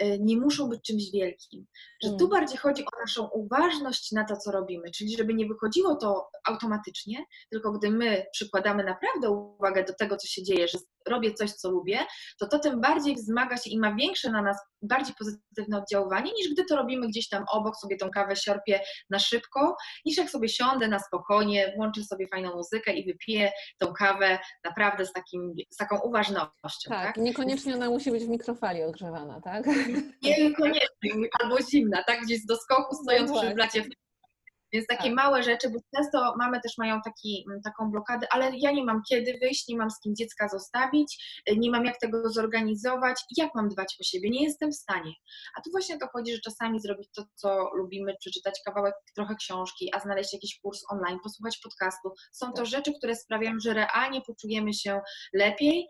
[0.04, 1.66] y, nie muszą być czymś wielkim.
[2.04, 2.30] Że tu Mm.
[2.30, 7.26] bardziej chodzi o naszą uważność na to, co robimy, czyli żeby nie wychodziło to automatycznie,
[7.52, 11.72] tylko gdy my przykładamy naprawdę uwagę do tego, co się dzieje, że robię coś, co
[11.72, 12.00] lubię,
[12.40, 16.54] to to tym bardziej wzmaga się i ma większe na nas, bardziej pozytywne oddziaływanie, niż
[16.54, 18.80] gdy to robimy gdzieś tam obok, sobie tą kawę siorpię
[19.10, 23.94] na szybko, niż jak sobie siądę na spokojnie, włączę sobie fajną muzykę i wypiję tą
[23.94, 26.90] kawę naprawdę z, takim, z taką uważnością.
[26.90, 27.18] Tak, Tak?
[27.18, 29.66] niekoniecznie ona musi być w mikrofali odgrzewana, tak?
[30.24, 32.22] Niekoniecznie, albo zimna, tak?
[32.22, 33.56] Gdzieś do skoku stojąc No przy właśnie.
[33.56, 33.84] blacie.
[34.74, 35.14] Więc takie Tak.
[35.14, 39.02] małe rzeczy, bo często mamy też mają taki, m, taką blokadę, ale ja nie mam
[39.10, 43.56] kiedy wyjść, nie mam z kim dziecka zostawić, y, nie mam jak tego zorganizować, jak
[43.56, 45.12] mam dbać o siebie, nie jestem w stanie.
[45.58, 49.90] A tu właśnie to chodzi, że czasami zrobić to, co lubimy, przeczytać kawałek trochę książki,
[49.96, 52.14] a znaleźć jakiś kurs online, posłuchać podcastu.
[52.34, 52.66] Są to Tak.
[52.66, 55.02] rzeczy, które sprawiają, że realnie poczujemy się
[55.34, 55.88] lepiej,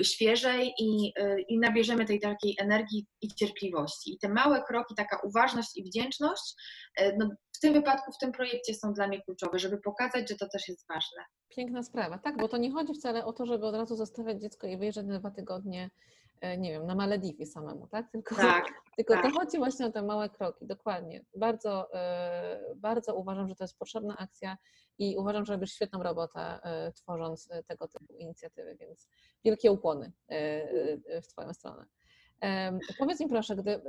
[0.00, 4.12] y, świeżej i, y, i nabierzemy tej takiej energii i cierpliwości.
[4.14, 6.54] I te małe kroki, taka uważność i wdzięczność,
[7.18, 7.28] no,
[7.62, 10.88] tym wypadku, w tym projekcie są dla mnie kluczowe, żeby pokazać, że to też jest
[10.88, 11.24] ważne.
[11.48, 14.66] Piękna sprawa, tak, bo to nie chodzi wcale o to, żeby od razu zostawiać dziecko
[14.66, 15.90] i wyjeżdżać na dwa tygodnie,
[16.40, 18.10] e, nie wiem, na Malediwy samemu, tak?
[18.10, 18.64] Tylko, Tak,
[18.96, 19.22] tylko tak.
[19.22, 21.24] to chodzi właśnie o te małe kroki, dokładnie.
[21.36, 24.56] Bardzo, e, bardzo uważam, że to jest potrzebna akcja
[24.98, 29.08] i uważam, że robisz świetną robotę e, tworząc tego typu inicjatywy, więc
[29.44, 30.12] wielkie ukłony
[31.22, 31.86] w Twoją stronę.
[32.98, 33.80] Powiedz mi proszę, gdy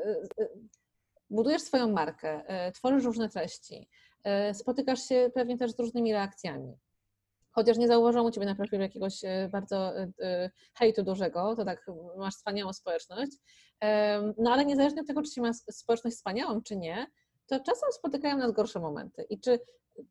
[1.29, 3.89] budujesz swoją markę, e, tworzysz różne treści,
[4.23, 6.77] e, spotykasz się pewnie też z różnymi reakcjami.
[7.51, 9.93] Chociaż nie zauważyłam u Ciebie na profilu jakiegoś e, bardzo
[10.75, 11.85] hejtu dużego, to tak
[12.17, 13.31] masz wspaniałą społeczność.
[14.37, 17.07] No ale niezależnie od tego, czy się ma społeczność wspaniałą, czy nie,
[17.45, 19.25] to czasem spotykają nas gorsze momenty.
[19.29, 19.59] I czy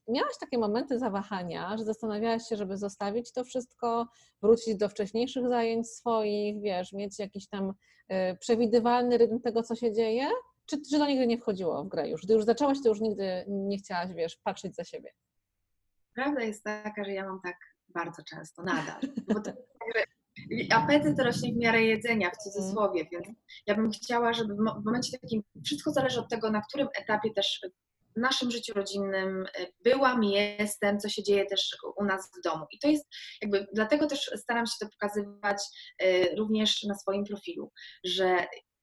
[0.08, 4.06] miałaś takie momenty zawahania, że zastanawiałaś się, żeby zostawić to wszystko,
[4.42, 7.72] wrócić do wcześniejszych zajęć swoich, wiesz, mieć jakiś tam
[8.40, 10.28] przewidywalny rytm tego, co się dzieje?
[10.66, 12.22] Czy, czy to nigdy nie wchodziło w grę już?
[12.22, 15.10] Gdy już zaczęłaś, to już nigdy nie chciałaś, wiesz, patrzeć za siebie.
[16.14, 17.56] Prawda jest taka, że ja mam tak
[17.88, 19.00] bardzo często, nadal.
[19.28, 19.52] Bo to,
[20.70, 23.26] apetyt rośnie w miarę jedzenia, w cudzysłowie, więc
[23.66, 26.88] ja bym chciała, żeby w mo- w momencie takim, wszystko zależy od tego, na którym
[27.02, 27.60] etapie też
[28.16, 32.66] w naszym życiu rodzinnym y, byłam, jestem, co się dzieje też u nas w domu.
[32.70, 33.04] I to jest
[33.42, 35.62] jakby, dlatego też staram się to pokazywać
[36.02, 37.72] y, również na swoim profilu,
[38.04, 38.36] że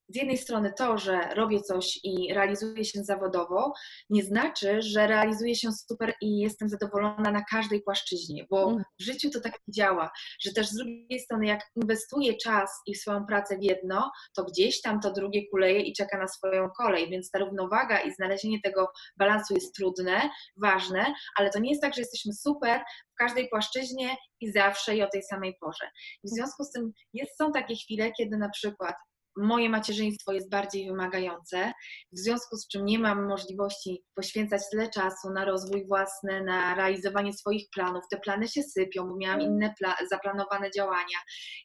[0.09, 3.73] z jednej strony to, że robię coś i realizuję się zawodowo,
[4.09, 8.83] nie znaczy, że realizuję się super i jestem zadowolona na każdej płaszczyźnie, bo Mhm.
[8.99, 10.09] w życiu to tak nie działa,
[10.41, 14.81] że też z drugiej strony, jak inwestuję czas i swoją pracę w jedno, to gdzieś
[14.81, 18.87] tam to drugie kuleje i czeka na swoją kolej, więc ta równowaga i znalezienie tego
[19.17, 24.17] balansu jest trudne, ważne, ale to nie jest tak, że jesteśmy super w każdej płaszczyźnie
[24.41, 25.89] i zawsze i o tej samej porze.
[26.23, 28.95] W związku z tym jest, są takie chwile, kiedy na przykład
[29.39, 31.71] moje macierzyństwo jest bardziej wymagające,
[32.11, 37.33] w związku z czym nie mam możliwości poświęcać tyle czasu na rozwój własny, na realizowanie
[37.33, 38.03] swoich planów.
[38.11, 41.17] Te plany się sypią, bo miałam inne pla- zaplanowane działania.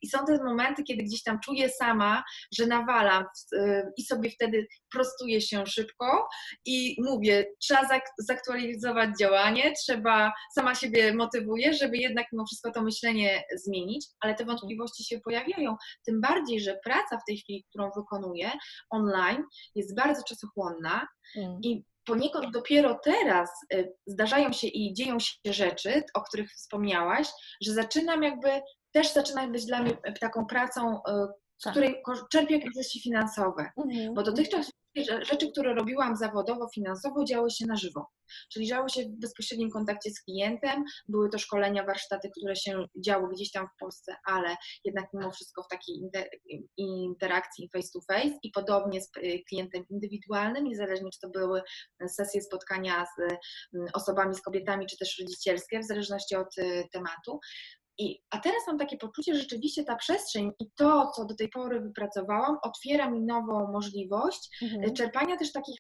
[0.03, 2.25] I są te momenty, kiedy gdzieś tam czuję sama,
[2.59, 6.29] że nawalam y, i sobie wtedy prostuję się szybko
[6.65, 12.83] i mówię, trzeba zak- zaktualizować działanie, trzeba, sama siebie motywuję, żeby jednak mimo wszystko to
[12.83, 15.77] myślenie zmienić, ale te wątpliwości się pojawiają.
[16.07, 18.51] Tym bardziej, że praca w tej chwili, którą wykonuję
[18.91, 21.59] online, jest bardzo czasochłonna Mm.
[21.63, 27.29] i poniekąd dopiero teraz y, zdarzają się i dzieją się rzeczy, o których wspomniałaś,
[27.63, 28.49] że zaczynam jakby,
[28.93, 31.01] też zaczyna być dla mnie taką pracą, y,
[31.59, 31.73] z Tak.
[31.73, 33.71] której czerpię korzyści finansowe.
[33.77, 34.15] Mhm.
[34.15, 34.71] Bo dotychczas
[35.23, 38.07] rzeczy, które robiłam zawodowo, finansowo, działy się na żywo.
[38.53, 43.29] Czyli działy się w bezpośrednim kontakcie z klientem, były to szkolenia, warsztaty, które się działy
[43.33, 48.39] gdzieś tam w Polsce, ale jednak mimo wszystko w takiej inter- interakcji face to face
[48.43, 51.63] i podobnie z y, klientem indywidualnym, niezależnie czy to były
[52.09, 53.21] sesje spotkania z
[53.75, 57.41] mm, osobami, z kobietami, czy też rodzicielskie, w zależności od y, tematu.
[57.99, 61.49] I, a teraz mam takie poczucie, że rzeczywiście ta przestrzeń i to, co do tej
[61.49, 64.95] pory wypracowałam, otwiera mi nową możliwość Mhm.
[64.95, 65.79] czerpania też takich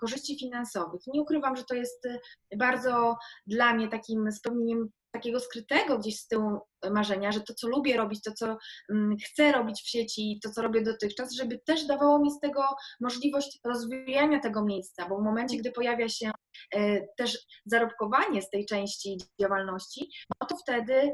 [0.00, 1.00] korzyści finansowych.
[1.14, 2.18] Nie ukrywam, że to jest e,
[2.56, 7.96] bardzo dla mnie takim spełnieniem takiego skrytego gdzieś z tyłu marzenia, że to, co lubię
[7.96, 8.56] robić, to, co
[8.90, 12.62] mm, chcę robić w sieci, to, co robię dotychczas, żeby też dawało mi z tego
[13.00, 16.30] możliwość rozwijania tego miejsca, bo w momencie, gdy pojawia się
[16.74, 21.10] e, też zarobkowanie z tej części działalności, no to wtedy e,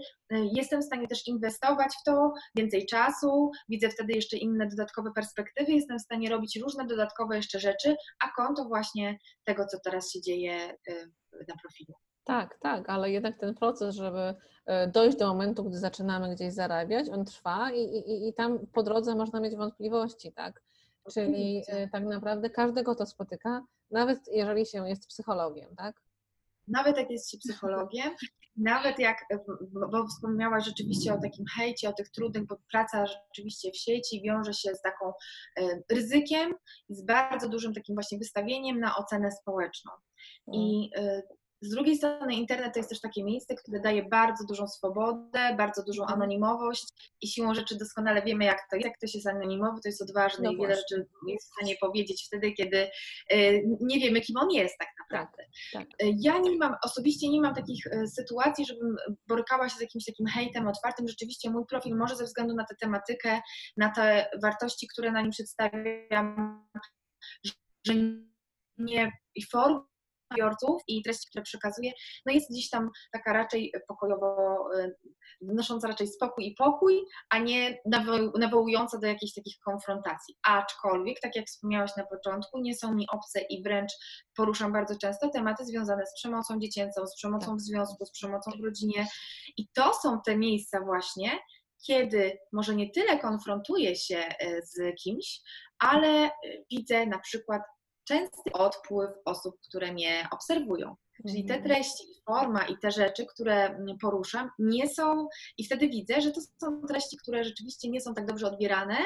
[0.53, 5.73] jestem w stanie też inwestować w to więcej czasu, widzę wtedy jeszcze inne dodatkowe perspektywy,
[5.73, 10.21] jestem w stanie robić różne dodatkowe jeszcze rzeczy, a konto właśnie tego, co teraz się
[10.21, 10.55] dzieje
[10.89, 11.07] e,
[11.49, 11.95] na profilu.
[12.25, 14.35] Tak, tak, ale jednak ten proces, żeby
[14.67, 18.83] e, dojść do momentu, gdy zaczynamy gdzieś zarabiać, on trwa i, i, i tam po
[18.83, 20.63] drodze można mieć wątpliwości, tak?
[21.13, 21.73] Czyli Oczywiście.
[21.73, 26.05] e, tak naprawdę każdego to spotyka, nawet jeżeli się jest psychologiem, tak?
[26.69, 28.15] nawet jak jest się psychologiem,
[28.57, 29.19] nawet jak,
[29.73, 34.23] bo- bo wspomniałaś rzeczywiście o takim hejcie, o tych trudnych, bo praca rzeczywiście w sieci
[34.23, 35.13] wiąże się z taką
[35.59, 36.55] e, ryzykiem,
[36.89, 39.93] z bardzo dużym takim właśnie wystawieniem na ocenę społeczną.
[40.53, 41.23] I e,
[41.65, 45.83] z drugiej strony internet to jest też takie miejsce, które daje bardzo dużą swobodę, bardzo
[45.85, 46.23] dużą Mhm.
[46.23, 46.85] anonimowość
[47.21, 48.87] i siłą rzeczy doskonale wiemy, jak to jest.
[48.87, 52.25] Jak ktoś jest anonimowy, to jest odważny No i wiele rzeczy jest w stanie powiedzieć
[52.27, 52.77] wtedy, kiedy
[53.31, 53.37] e,
[53.81, 55.43] nie wiemy, kim on jest tak naprawdę.
[55.73, 55.87] tak.
[56.03, 58.97] E, Ja nie mam, osobiście nie mam takich e, sytuacji, żebym
[59.29, 61.09] borykała się z jakimś takim hejtem otwartym.
[61.09, 63.41] Rzeczywiście mój profil może ze względu na tę tematykę,
[63.77, 66.65] na te wartości, które na nim przedstawiam,
[67.87, 67.95] że
[68.79, 69.81] nie i form
[70.35, 71.93] odbiorców i treści, które przekazuję,
[72.27, 74.91] no jest gdzieś tam taka raczej pokojowo, e,
[75.41, 80.37] wnosząca raczej spokój i pokój, a nie nawo- nawołująca do jakichś takich konfrontacji.
[80.43, 83.93] Aczkolwiek, tak jak wspomniałaś na początku, nie są mi obce i wręcz
[84.37, 87.57] poruszam bardzo często tematy związane z przemocą dziecięcą, z przemocą Tak.
[87.57, 89.07] w związku, z przemocą w rodzinie.
[89.57, 91.31] I to są te miejsca właśnie,
[91.87, 95.41] kiedy może nie tyle konfrontuję się e, z kimś,
[95.79, 96.31] ale e,
[96.71, 97.63] widzę na przykład
[98.05, 100.97] częsty odpływ osób, które mnie obserwują.
[101.29, 101.63] Czyli te Mhm.
[101.75, 105.29] treści, forma i te rzeczy, które poruszam, nie są,
[105.59, 108.97] i wtedy widzę, że to są treści, które rzeczywiście nie są tak dobrze odbierane.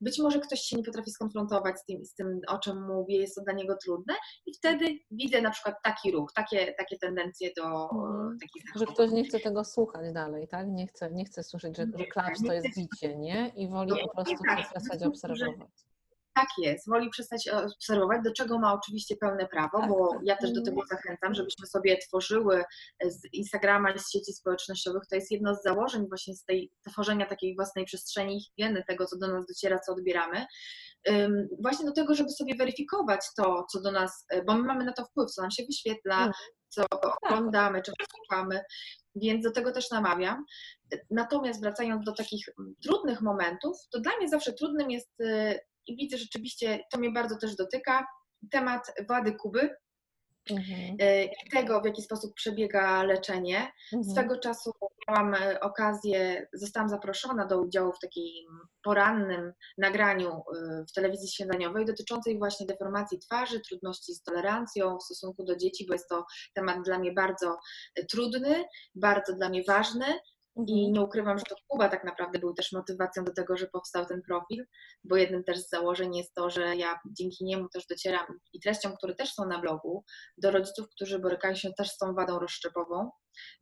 [0.00, 3.34] Być może ktoś się nie potrafi skonfrontować z tym, z tym o czym mówię, jest
[3.34, 4.14] to dla niego trudne,
[4.46, 8.38] i wtedy widzę na przykład taki ruch, takie, takie tendencje do Mhm.
[8.40, 10.66] takich Że ktoś nie chce tego słuchać dalej, tak?
[10.68, 13.48] Nie chce, nie chce słyszeć, że, że Nie, klacz nie to jest bicie, nie?
[13.56, 14.68] I woli po Dokładnie prostu tak.
[14.68, 15.68] to przestać obserwować.
[16.34, 20.20] Tak jest, woli przestać obserwować, do czego ma oczywiście pełne prawo, Tak, bo tak.
[20.24, 20.64] ja też do Mhm.
[20.76, 22.64] tego zachęcam, żebyśmy sobie tworzyły
[23.06, 25.02] z Instagrama i z sieci społecznościowych.
[25.10, 29.16] To jest jedno z założeń właśnie z tej tworzenia takiej własnej przestrzeni higieny, tego, co
[29.18, 30.46] do nas dociera, co odbieramy.
[31.62, 34.92] Właśnie do tego, żeby sobie weryfikować to, co do nas, e, bo my mamy na
[34.92, 36.32] to wpływ, co nam się wyświetla, Mhm.
[36.68, 36.84] co
[37.22, 38.60] oglądamy, czego słuchamy,
[39.14, 40.44] więc do tego też namawiam.
[41.10, 45.10] Natomiast wracając do takich mm, trudnych momentów, to dla mnie zawsze trudnym jest
[45.86, 48.06] i widzę rzeczywiście, to mnie bardzo też dotyka,
[48.50, 49.76] temat wady Kuby
[50.50, 50.96] Mhm.
[51.00, 53.72] y, i tego, w jaki sposób przebiega leczenie.
[53.92, 54.04] Mhm.
[54.14, 54.72] Swego czasu
[55.08, 58.46] miałam e, okazję, zostałam zaproszona do udziału w takim
[58.82, 65.44] porannym nagraniu y, w telewizji śniadaniowej dotyczącej właśnie deformacji twarzy, trudności z tolerancją w stosunku
[65.44, 66.24] do dzieci, bo jest to
[66.54, 67.58] temat dla mnie bardzo
[67.96, 68.64] e, trudny,
[68.94, 70.06] bardzo dla mnie ważny.
[70.56, 70.92] I Mhm.
[70.92, 74.22] nie ukrywam, że to Kuba tak naprawdę był też motywacją do tego, że powstał ten
[74.22, 74.64] profil,
[75.04, 78.96] bo jednym też z założeń jest to, że ja dzięki niemu też docieram i treściom,
[78.96, 80.04] które też są na blogu,
[80.38, 83.10] do rodziców, którzy borykają się też z tą wadą rozszczepową,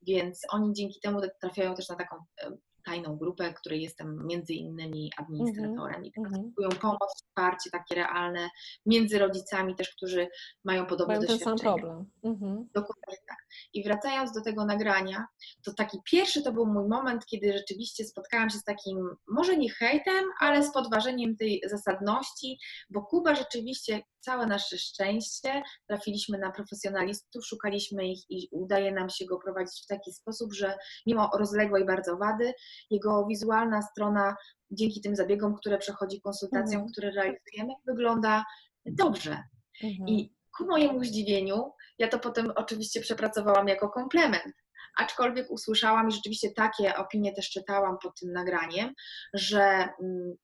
[0.02, 2.50] więc oni dzięki temu trafiają też na taką e,
[2.84, 6.42] tajną grupę, której jestem między innymi administratorem i Mhm.
[6.42, 8.48] poszukują pomoc, wsparcie takie realne
[8.86, 10.28] między rodzicami też, którzy
[10.64, 11.82] mają podobne Mają ten sam doświadczenia.
[11.82, 12.10] problem.
[12.24, 12.68] Mhm.
[12.74, 13.38] Dokładnie tak.
[13.74, 15.26] I wracając do tego nagrania,
[15.64, 18.98] to taki pierwszy to był mój moment, kiedy rzeczywiście spotkałam się z takim,
[19.28, 22.58] może nie hejtem, ale z podważeniem tej zasadności,
[22.90, 29.24] bo Kuba rzeczywiście, całe nasze szczęście, trafiliśmy na profesjonalistów, szukaliśmy ich i udaje nam się
[29.26, 32.52] go prowadzić w taki sposób, że mimo rozległej bardzo wady,
[32.90, 34.36] jego wizualna strona
[34.70, 36.92] dzięki tym zabiegom, które przechodzi, konsultacjom, Mhm.
[36.92, 38.44] które realizujemy, wygląda
[38.86, 39.42] dobrze.
[39.82, 40.08] Mhm.
[40.08, 41.72] I ku mojemu zdziwieniu,
[42.02, 44.54] ja to potem oczywiście przepracowałam jako komplement.
[44.98, 48.94] Aczkolwiek usłyszałam i rzeczywiście takie opinie też czytałam pod tym nagraniem,
[49.34, 50.34] że mm,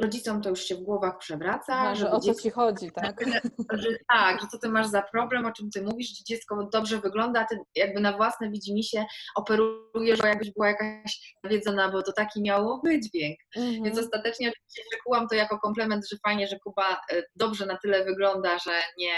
[0.00, 2.90] rodzicom to już się w głowach przewraca, Aha, że żeby o co dziecko, ci chodzi,
[3.02, 3.24] tak?
[3.72, 6.98] że tak, że co ty masz za problem, o czym ty mówisz, że dziecko dobrze
[6.98, 9.06] wygląda, a ty jakby na własne widzimisię
[9.36, 13.38] operujesz, bo jakbyś była jakaś nawiedzona, bo to taki miało wydźwięk.
[13.56, 13.84] Mhm.
[13.84, 18.04] Więc ostatecznie oczywiście przekułam to jako komplement, że fajnie, że Kuba e, dobrze na tyle
[18.04, 19.12] wygląda, że nie,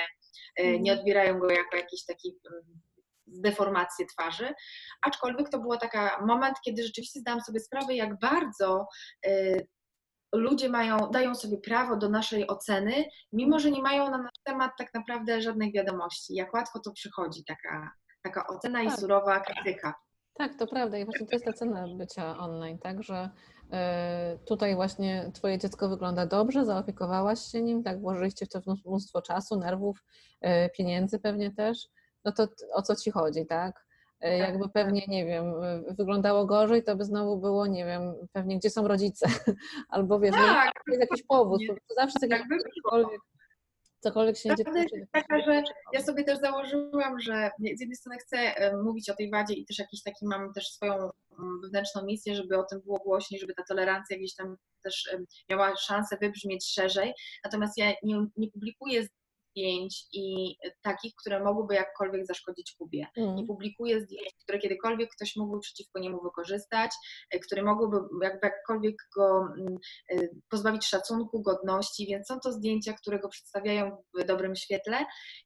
[0.58, 0.98] nie Mhm.
[0.98, 2.62] odbierają go jako jakiś taki mm,
[3.26, 4.54] deformacje twarzy,
[5.02, 8.86] aczkolwiek to był taki moment, kiedy rzeczywiście zdałam sobie sprawę, jak bardzo
[9.26, 9.68] y,
[10.34, 14.70] ludzie mają, dają sobie prawo do naszej oceny, mimo że nie mają na nasz temat
[14.78, 16.34] tak naprawdę żadnych wiadomości.
[16.34, 17.90] Jak łatwo to przychodzi, taka,
[18.22, 19.00] taka ocena i Tak.
[19.00, 19.94] surowa krytyka.
[20.34, 23.30] Tak, to prawda i właśnie to jest ta cena bycia online, tak, że e,
[24.44, 29.58] tutaj właśnie Twoje dziecko wygląda dobrze, zaopiekowałaś się nim, tak, włożyliście w to mnóstwo czasu,
[29.58, 30.04] nerwów,
[30.40, 31.88] e, pieniędzy pewnie też,
[32.24, 33.86] no to o co Ci chodzi, tak?
[34.20, 34.72] E, Tak, Jakby tak.
[34.72, 38.88] pewnie, nie wiem, e, wyglądało gorzej, to by znowu było, nie wiem, pewnie gdzie są
[38.88, 39.26] rodzice,
[39.88, 41.60] albo wiesz, no, Tak, jest jakiś powód,
[41.96, 43.10] zawsze jest tak jakiś było.
[44.00, 44.64] Cokolwiek, się dzieje.
[44.64, 49.10] Prawda jest taka, że ja sobie też założyłam, że z jednej strony chcę e, mówić
[49.10, 52.64] o tej wadzie i też jakiś taki mam też swoją mm, wewnętrzną misję, żeby o
[52.64, 55.16] tym było głośniej, żeby ta tolerancja gdzieś tam też
[55.50, 57.12] miała szansę wybrzmieć szerzej.
[57.44, 59.06] Natomiast ja nie, nie publikuję
[59.50, 63.06] zdjęć i takich, które mogłyby jakkolwiek zaszkodzić Kubie.
[63.16, 66.90] Nie Mm, publikuję zdjęć, które kiedykolwiek ktoś mógłby przeciwko niemu wykorzystać,
[67.30, 69.76] e, które mogłyby jakby jakkolwiek go mm,
[70.12, 74.96] e, pozbawić szacunku, godności, więc są to zdjęcia, które go przedstawiają w dobrym świetle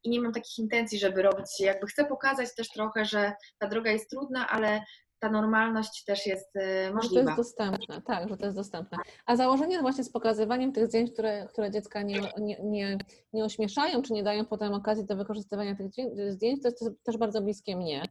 [0.05, 3.91] i nie mam takich intencji, żeby robić, jakby chcę pokazać też trochę, że ta droga
[3.91, 4.81] jest trudna, ale
[5.25, 7.23] ta normalność też jest e, Że to możliwa.
[7.23, 8.99] jest dostępne, tak, że to jest dostępne.
[9.27, 12.99] A założenie właśnie z pokazywaniem tych zdjęć, które, które dziecka nie, nie, nie,
[13.33, 15.87] nie ośmieszają, czy nie dają potem okazji do wykorzystywania tych
[16.29, 18.03] zdjęć, to jest też bardzo bliskie mnie.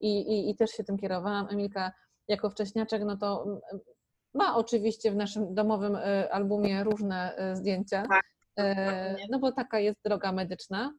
[0.00, 1.48] I, i, I też się tym kierowałam.
[1.50, 1.92] Emilka
[2.28, 3.60] jako wcześniaczek, no to mm,
[4.34, 8.24] ma oczywiście w naszym domowym e, albumie różne e, zdjęcia, Tak,
[8.58, 10.94] e, no bo taka jest droga medyczna.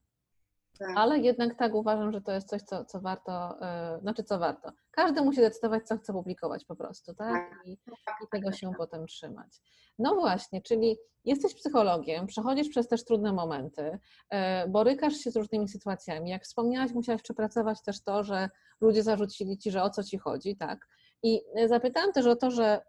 [0.82, 0.98] Tak.
[0.98, 4.72] Ale jednak tak uważam, że to jest coś, co, co warto, e, znaczy co warto.
[4.92, 7.50] Każdy musi decydować, co chce publikować po prostu, tak?
[7.50, 7.68] Tak.
[7.68, 9.62] I, Tak, i tego się potem trzymać.
[10.00, 15.68] No właśnie, czyli jesteś psychologiem, przechodzisz przez też trudne momenty, e, borykasz się z różnymi
[15.68, 16.30] sytuacjami.
[16.30, 18.50] Jak wspomniałaś, musiałaś przepracować też to, że
[18.82, 20.88] ludzie zarzucili ci, że o co ci chodzi, tak?
[21.24, 22.82] I e, zapytałam też o to, że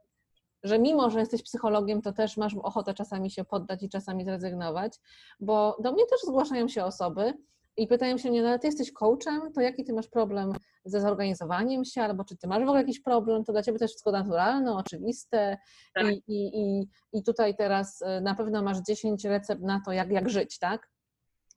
[0.64, 4.92] że mimo, że jesteś psychologiem, to też masz ochotę czasami się poddać i czasami zrezygnować,
[5.40, 7.34] bo do mnie też zgłaszają się osoby
[7.76, 10.52] i pytają się mnie, no ale ty jesteś coachem, to jaki ty masz problem
[10.84, 13.84] ze zorganizowaniem się, albo czy ty masz w ogóle jakiś problem, to dla ciebie to
[13.84, 15.58] jest wszystko naturalne, oczywiste
[15.94, 16.06] Tak.
[16.06, 20.10] i, i, i, i tutaj teraz y, na pewno masz 10 recept na to, jak,
[20.10, 20.88] jak żyć, tak?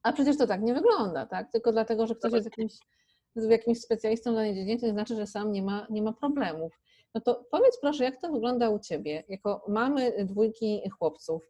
[0.04, 1.52] A przecież to tak nie wygląda, tak?
[1.52, 2.74] Tylko dlatego, że ktoś jest jakimś,
[3.36, 6.80] jakimś specjalistą w danej dziedzinie, to nie znaczy, że sam nie ma, nie ma problemów.
[7.16, 11.50] No to powiedz proszę, jak to wygląda u Ciebie, jako mamy dwójki chłopców,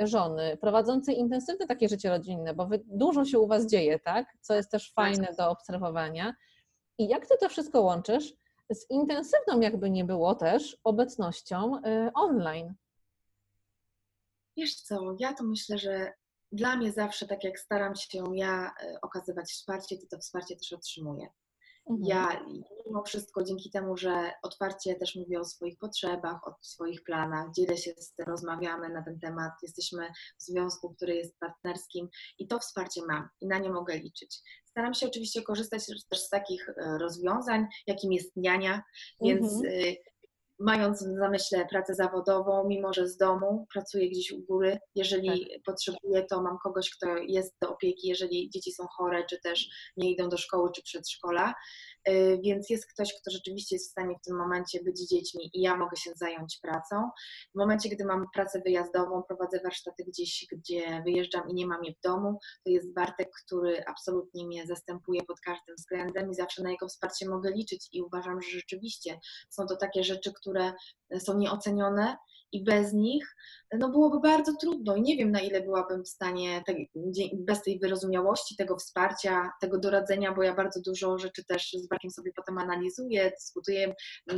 [0.00, 4.26] żony, prowadzącej intensywne takie życie rodzinne, bo dużo się u Was dzieje, tak?
[4.40, 6.34] Co jest też fajne do obserwowania.
[6.98, 8.34] I jak Ty to wszystko łączysz
[8.74, 12.74] z intensywną, jakby nie było też, obecnością e, online?
[14.56, 16.12] Wiesz co, ja to myślę, że
[16.52, 20.72] dla mnie zawsze, tak jak staram się ja e, okazywać wsparcie, to to wsparcie też
[20.72, 21.28] otrzymuję.
[21.90, 22.08] Mhm.
[22.08, 22.46] Ja
[22.86, 27.76] mimo wszystko dzięki temu, że otwarcie też mówię o swoich potrzebach, o swoich planach, dzielę
[27.76, 30.08] się z tym, rozmawiamy na ten temat, jesteśmy
[30.38, 32.08] w związku, który jest partnerskim
[32.38, 34.42] i to wsparcie mam i na nie mogę liczyć.
[34.64, 38.82] Staram się oczywiście korzystać też z takich e, rozwiązań, jakim jest niania,
[39.20, 39.94] więc Mhm.
[40.62, 46.24] Mając w zamyśle pracę zawodową, mimo że z domu pracuję gdzieś u góry, jeżeli potrzebuję,
[46.30, 50.28] to mam kogoś, kto jest do opieki, jeżeli dzieci są chore, czy też nie idą
[50.28, 51.54] do szkoły czy przedszkola.
[52.08, 55.60] Y, Więc jest ktoś, kto rzeczywiście jest w stanie w tym momencie być dziećmi i
[55.60, 57.10] ja mogę się zająć pracą.
[57.54, 61.94] W momencie, gdy mam pracę wyjazdową, prowadzę warsztaty gdzieś, gdzie wyjeżdżam i nie mam je
[61.94, 66.70] w domu, to jest Bartek, który absolutnie mnie zastępuje pod każdym względem i zawsze na
[66.70, 70.72] jego wsparcie mogę liczyć i uważam, że rzeczywiście są to takie rzeczy, które
[71.18, 72.16] są nieocenione
[72.52, 73.36] i bez nich
[73.78, 76.74] no byłoby bardzo trudno i nie wiem na ile byłabym w stanie te,
[77.34, 82.10] bez tej wyrozumiałości, tego wsparcia, tego doradzenia, bo ja bardzo dużo rzeczy też z Barkiem
[82.10, 83.94] sobie potem analizuję, dyskutuję,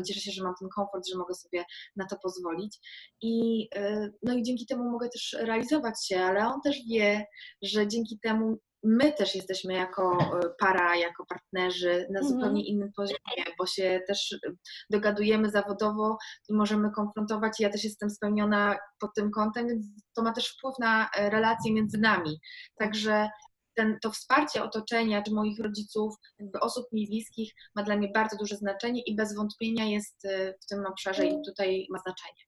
[0.06, 1.64] cieszę się, że mam ten komfort, że mogę sobie
[1.96, 2.78] na to pozwolić
[3.22, 7.26] i y, no i dzięki temu mogę też realizować się, ale on też wie,
[7.62, 12.26] że dzięki temu my też jesteśmy jako y, para, jako partnerzy na Mhm.
[12.26, 14.38] zupełnie innym poziomie, bo się też
[14.90, 17.60] dogadujemy zawodowo i możemy konfrontować.
[17.60, 21.72] Ja też jestem spełniona pod tym kątem, więc to ma też wpływ na e, relacje
[21.72, 22.40] między nami.
[22.78, 23.28] Także
[23.74, 28.36] ten, to wsparcie otoczenia, czy moich rodziców, jakby osób mi bliskich ma dla mnie bardzo
[28.36, 32.40] duże znaczenie i bez wątpienia jest e, w tym obszarze i tutaj ma znaczenie.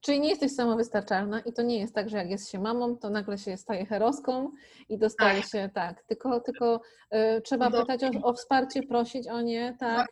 [0.00, 3.10] Czyli nie jesteś samowystarczalna i to nie jest tak, że jak jest się mamą, to
[3.10, 4.50] nagle się staje heroską
[4.88, 5.50] i dostaje Tak.
[5.50, 6.04] się tak.
[6.04, 6.80] Tylko, tylko
[7.14, 10.08] y, trzeba Do- pytać o, o wsparcie, prosić o nie, tak.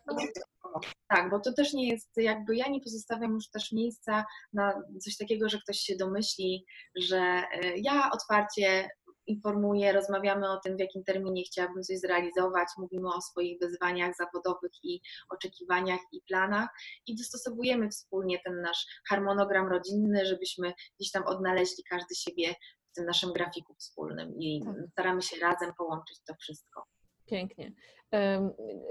[1.09, 5.17] Tak, bo to też nie jest jakby ja nie pozostawiam już też miejsca na coś
[5.17, 8.89] takiego, że ktoś się domyśli, że e, ja otwarcie
[9.27, 14.71] informuję, rozmawiamy o tym, w jakim terminie chciałabym coś zrealizować, mówimy o swoich wyzwaniach zawodowych
[14.83, 16.69] i oczekiwaniach i planach
[17.07, 22.53] i dostosowujemy wspólnie ten nasz harmonogram rodzinny, żebyśmy gdzieś tam odnaleźli każdy siebie
[22.91, 24.75] w tym naszym grafiku wspólnym i Tak.
[24.91, 26.83] staramy się razem połączyć to wszystko.
[27.25, 27.71] Pięknie.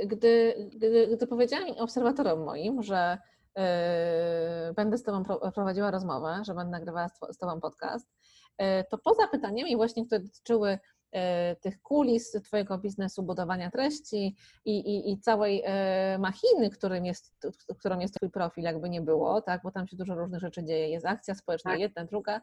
[0.06, 3.18] Gdy, gdy, gdy powiedziałam obserwatorom moim, że
[3.58, 8.08] e, będę z Tobą pro- prowadziła rozmowę, że będę nagrywała z Tobą podcast,
[8.90, 10.78] to poza pytaniami właśnie, które dotyczyły
[11.12, 17.34] e, tych kulis Twojego biznesu, budowania treści i, i, i całej e, machiny, którym jest,
[17.78, 20.88] którą jest Twój profil, jakby nie było, tak, bo tam się dużo różnych rzeczy dzieje,
[20.88, 21.80] jest akcja społeczna, Tak.
[21.80, 22.40] jedna, druga,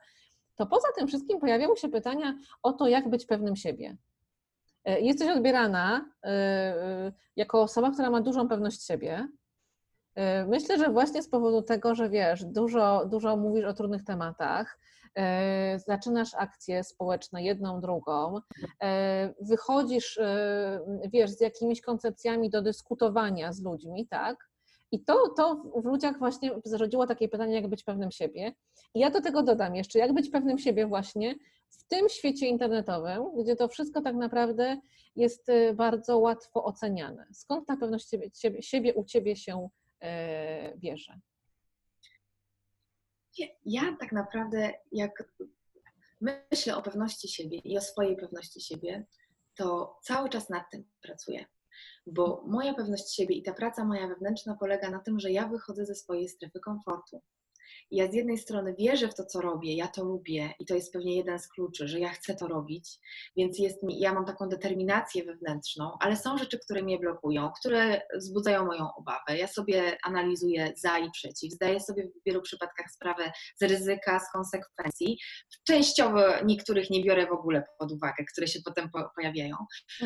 [0.56, 3.98] to poza tym wszystkim pojawiały się pytania o to, jak być pewnym siebie.
[4.86, 9.28] E, Jesteś odbierana e, e, jako osoba, która ma dużą pewność siebie.
[10.16, 14.80] E, Myślę, że właśnie z powodu tego, że wiesz, dużo, dużo mówisz o trudnych tematach,
[15.03, 15.03] e,
[15.88, 18.40] zaczynasz akcje społeczne jedną, drugą,
[18.84, 24.50] e, wychodzisz, e, wiesz, z jakimiś koncepcjami do dyskutowania z ludźmi, tak?
[24.92, 28.54] I to, to w ludziach właśnie zrodziło takie pytanie, jak być pewnym siebie.
[28.96, 31.36] I ja do tego dodam jeszcze, jak być pewnym siebie właśnie
[31.70, 34.78] w tym świecie internetowym, gdzie to wszystko tak naprawdę
[35.16, 37.26] jest e, bardzo łatwo oceniane.
[37.34, 38.30] Skąd ta pewność siebie,
[38.62, 39.70] siebie, u ciebie się
[40.02, 41.20] e, bierze?
[43.66, 45.24] Ja, tak naprawdę, jak
[46.22, 49.06] myślę o pewności siebie i o swojej pewności siebie,
[49.56, 51.46] to cały czas nad tym pracuję.
[52.08, 55.86] Bo moja pewność siebie i ta praca moja wewnętrzna polega na tym, że ja wychodzę
[55.86, 57.22] ze swojej strefy komfortu.
[57.92, 60.94] Ja z jednej strony wierzę w to, co robię, ja to lubię i to jest
[60.94, 63.00] pewnie jeden z kluczy, że ja chcę to robić,
[63.38, 68.02] więc jest mi, ja mam taką determinację wewnętrzną, ale są rzeczy, które mnie blokują, które
[68.16, 69.38] wzbudzają moją obawę.
[69.38, 74.32] Ja sobie analizuję za i przeciw, zdaję sobie w wielu przypadkach sprawę z ryzyka, z
[74.32, 75.18] konsekwencji.
[75.68, 79.56] Częściowo niektórych nie biorę w ogóle pod uwagę, które się potem po, pojawiają,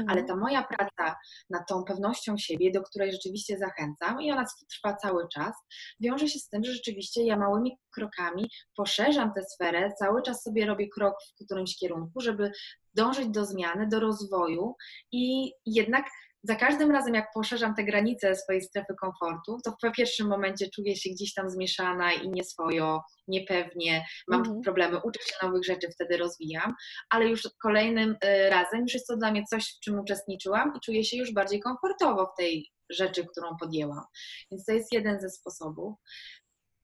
[0.07, 1.15] ale ta moja praca
[1.49, 5.55] nad tą pewnością siebie, do której rzeczywiście zachęcam i ona trwa cały czas,
[5.99, 10.65] wiąże się z tym, że rzeczywiście ja małymi krokami poszerzam tę sferę, cały czas sobie
[10.65, 12.51] robię krok w którymś kierunku, żeby
[12.93, 14.75] dążyć do zmiany, do rozwoju
[15.11, 16.05] i jednak
[16.43, 20.95] za każdym razem, jak poszerzam te granice swojej strefy komfortu, to w pierwszym momencie czuję
[20.95, 24.61] się gdzieś tam zmieszana i nieswojo, niepewnie, mam Mhm.
[24.61, 26.73] problemy, uczę się nowych rzeczy, wtedy rozwijam,
[27.09, 30.79] ale już kolejnym y, razem już jest to dla mnie coś, w czym uczestniczyłam i
[30.85, 34.03] czuję się już bardziej komfortowo w tej rzeczy, którą podjęłam.
[34.51, 35.93] Więc to jest jeden ze sposobów.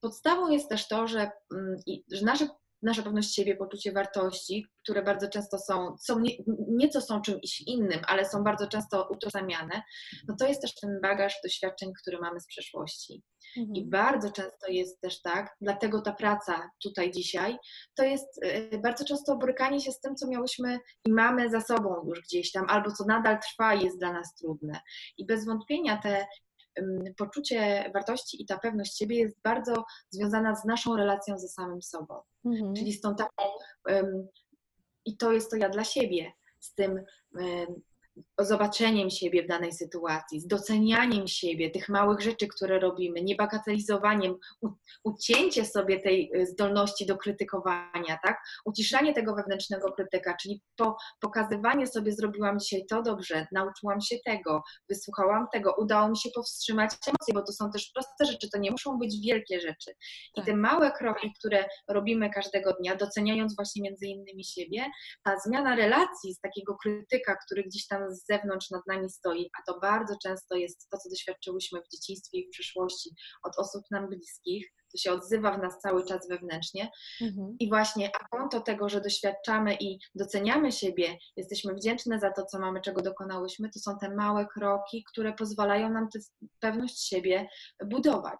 [0.04, 1.76] Podstawą jest też to, że, mm,
[2.12, 2.48] że nasze,
[2.82, 6.32] nasza pewność siebie, poczucie wartości, które bardzo często są, są nie,
[6.68, 9.82] nieco są czymś innym, ale są bardzo często utożsamiane,
[10.28, 13.24] no to jest też ten bagaż doświadczeń, który mamy z przeszłości.
[13.56, 13.90] I Mhm.
[13.90, 17.58] bardzo często jest też tak, dlatego ta praca tutaj dzisiaj,
[17.96, 21.96] to jest y, bardzo często borykanie się z tym, co miałyśmy i mamy za sobą
[22.08, 24.80] już gdzieś tam, albo co nadal trwa i jest dla nas trudne.
[25.18, 26.26] I bez wątpienia te
[27.18, 32.22] poczucie wartości i ta pewność siebie jest bardzo związana z naszą relacją ze samym sobą.
[32.46, 32.74] Mhm.
[32.76, 33.44] Czyli z tą taką,
[35.06, 37.04] i to jest to ja dla siebie, z tym
[37.40, 37.82] ym,
[38.40, 44.36] zobaczeniem siebie w danej sytuacji, z docenianiem siebie, tych małych rzeczy, które robimy, niebagatelizowaniem,
[45.04, 48.38] ucięcie sobie tej y, zdolności do krytykowania, tak?
[48.66, 54.64] Uciszanie tego wewnętrznego krytyka, czyli po, pokazywanie sobie, zrobiłam dzisiaj to dobrze, nauczyłam się tego,
[54.90, 58.72] wysłuchałam tego, udało mi się powstrzymać emocje, bo to są też proste rzeczy, to nie
[58.72, 59.92] muszą być wielkie rzeczy.
[60.36, 60.46] I Tak.
[60.46, 64.86] te małe kroki, które robimy każdego dnia, doceniając właśnie między innymi siebie,
[65.24, 69.72] ta zmiana relacji z takiego krytyka, który gdzieś tam z zewnątrz nad nami stoi, a
[69.72, 73.10] to bardzo często jest to, co doświadczyłyśmy w dzieciństwie i w przyszłości
[73.44, 76.92] od osób nam bliskich, to się odzywa w nas cały czas wewnętrznie,
[77.22, 77.56] Mhm.
[77.60, 82.60] i właśnie a konto tego, że doświadczamy i doceniamy siebie, jesteśmy wdzięczne za to, co
[82.60, 86.20] mamy, czego dokonałyśmy, to są te małe kroki, które pozwalają nam tę
[86.60, 87.48] pewność siebie
[87.86, 88.40] budować.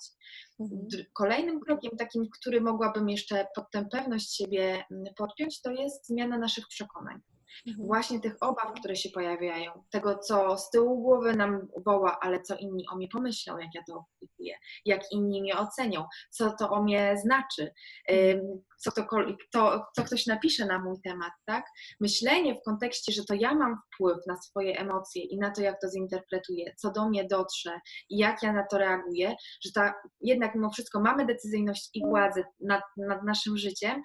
[0.60, 0.88] Mhm.
[1.14, 6.38] Kolejnym krokiem, takim, który mogłabym jeszcze pod tę pewność siebie mm, podpiąć, to jest zmiana
[6.38, 7.22] naszych przekonań.
[7.68, 7.88] Mhm.
[7.88, 12.56] Właśnie tych obaw, które się pojawiają, tego, co z tyłu głowy nam woła, ale co
[12.56, 16.84] inni o mnie pomyślą, jak ja to opublikuję, jak inni mnie ocenią, co to o
[16.84, 17.74] mnie znaczy,
[18.12, 19.08] ym, co, to,
[19.52, 21.66] to, co ktoś napisze na mój temat, tak?
[22.00, 25.82] Myślenie w kontekście, że to ja mam wpływ na swoje emocje i na to, jak
[25.82, 27.80] to zinterpretuję, co do mnie dotrze
[28.10, 29.36] i jak ja na to reaguję,
[29.66, 34.02] że ta, jednak mimo wszystko mamy decyzyjność i władzę nad, nad naszym życiem,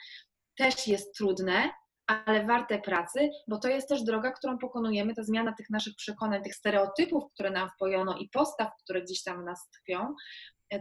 [0.57, 1.70] też jest trudne,
[2.09, 6.42] ale warte pracy, bo to jest też droga, którą pokonujemy, ta zmiana tych naszych przekonań,
[6.42, 10.14] tych stereotypów, które nam wpojono i postaw, które gdzieś tam w nas tkwią,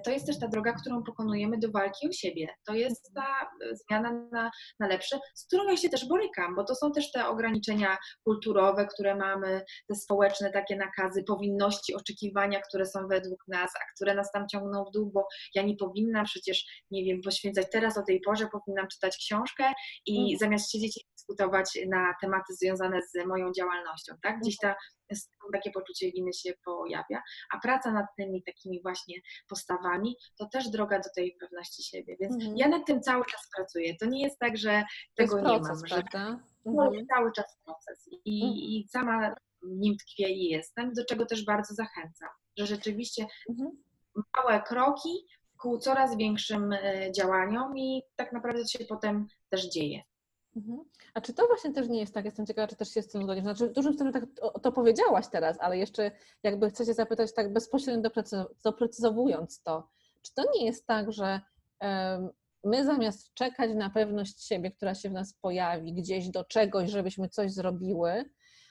[0.04, 2.48] to jest też ta droga, którą pokonujemy do walki o siebie.
[2.66, 6.76] To jest ta zmiana na, na lepsze, z którą ja się też borykam, bo to
[6.76, 13.08] są też te ograniczenia kulturowe, które mamy, te społeczne takie nakazy, powinności, oczekiwania, które są
[13.08, 17.04] według nas, a które nas tam ciągną w dół, bo ja nie powinnam przecież, nie
[17.04, 19.64] wiem, poświęcać teraz o tej porze, powinnam czytać książkę
[20.06, 20.40] i Mhm.
[20.40, 24.40] zamiast siedzieć i dyskutować na tematy związane z moją działalnością, tak?
[24.40, 24.76] Gdzieś ta,
[25.54, 27.22] takie poczucie winy się pojawia,
[27.54, 29.16] a praca nad tymi takimi właśnie
[29.50, 32.58] postawami to też droga do tej pewności siebie, więc Mhm.
[32.58, 33.96] ja nad tym cały czas pracuję.
[33.96, 34.84] To nie jest tak, że
[35.16, 36.40] To tego nie proces, mam, że prawda?
[36.64, 36.94] to Mhm.
[36.94, 38.58] jest cały czas proces i, Mhm.
[38.60, 43.84] i sama w nim tkwię i jestem, do czego też bardzo zachęcam, że rzeczywiście Mhm.
[44.38, 45.10] małe kroki
[45.62, 50.02] ku coraz większym e, działaniom i tak naprawdę to się potem też dzieje.
[50.58, 50.84] Mhm.
[51.14, 53.24] A czy to właśnie też nie jest tak, jestem ciekawa, czy też się z tym
[53.24, 56.12] zgodzisz, znaczy w dużym stopniu tak to, to powiedziałaś teraz, ale jeszcze
[56.44, 59.88] jakby chcę Cię zapytać tak bezpośrednio doprecy- doprecyzowując to,
[60.22, 61.42] czy to nie jest tak, że
[62.64, 67.30] my zamiast czekać na pewność siebie, która się w nas pojawi gdzieś do czegoś, żebyśmy
[67.30, 68.26] coś zrobiły,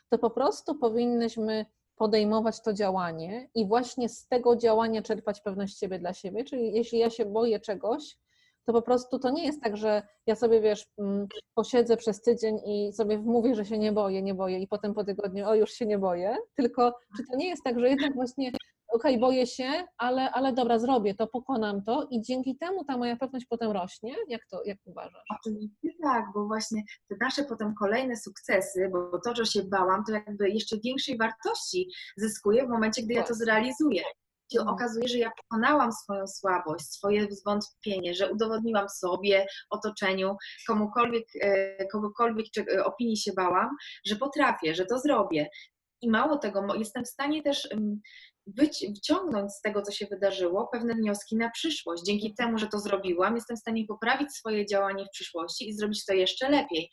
[0.09, 1.67] to po prostu powinnyśmy
[1.97, 6.99] podejmować to działanie i właśnie z tego działania czerpać pewność siebie dla siebie, czyli jeśli
[6.99, 8.19] ja się boję czegoś,
[8.67, 12.59] to po prostu to nie jest tak, że ja sobie, wiesz, mm, posiedzę przez tydzień
[12.67, 15.71] i sobie wmówię, że się nie boję, nie boję i potem po tygodniu, o już
[15.71, 18.53] się nie boję, tylko czy to nie jest tak, że jednak właśnie,
[18.89, 23.17] okej, boję się, ale, ale dobra, zrobię to, pokonam to i dzięki temu ta moja
[23.17, 24.15] pewność potem rośnie?
[24.29, 25.25] Jak to, jak uważasz?
[25.41, 30.13] Oczywiście tak, bo właśnie te nasze potem kolejne sukcesy, bo to, że się bałam, to
[30.13, 34.03] jakby jeszcze większej wartości zyskuje w momencie, gdy ja to zrealizuję.
[34.53, 34.75] Się Mhm.
[34.77, 40.37] okazuje, że ja pokonałam swoją słabość, swoje zwątpienie, że udowodniłam sobie, otoczeniu,
[40.67, 43.71] komukolwiek, e, kogokolwiek czy e, opinii się bałam,
[44.07, 45.49] że potrafię, że to zrobię.
[46.03, 47.69] I mało tego, jestem w stanie też
[48.59, 52.03] wyci- wyciągnąć z tego, co się wydarzyło, pewne wnioski na przyszłość.
[52.03, 56.05] Dzięki temu, że to zrobiłam, jestem w stanie poprawić swoje działanie w przyszłości i zrobić
[56.05, 56.91] to jeszcze lepiej.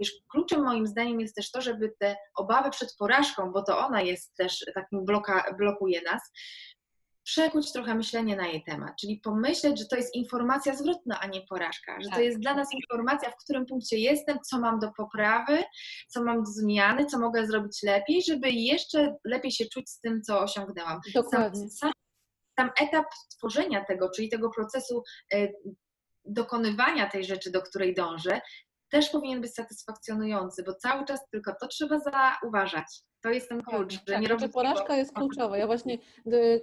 [0.00, 4.02] Wiesz, kluczem moim zdaniem jest też to, żeby te obawy przed porażką, bo to ona
[4.02, 6.22] jest też takim bloka, blokuje nas,
[7.26, 11.42] przekuć trochę myślenie na jej temat, czyli pomyśleć, że to jest informacja zwrotna, a nie
[11.42, 12.24] porażka, że to Tak.
[12.24, 15.64] jest dla nas informacja, w którym punkcie jestem, co mam do poprawy,
[16.08, 20.22] co mam do zmiany, co mogę zrobić lepiej, żeby jeszcze lepiej się czuć z tym,
[20.22, 21.00] co osiągnęłam.
[21.14, 21.70] Dokładnie.
[21.70, 21.92] Sam,
[22.58, 23.06] sam, etap
[23.36, 25.02] tworzenia tego, czyli tego procesu
[25.34, 25.48] e,
[26.24, 28.40] dokonywania tej rzeczy, do której dążę,
[28.96, 33.02] też powinien być satysfakcjonujący, bo cały czas tylko to trzeba zauważać.
[33.22, 35.58] To jest ten klucz, że tak, nie znaczy robić porażka jest kluczowa.
[35.58, 35.98] Ja właśnie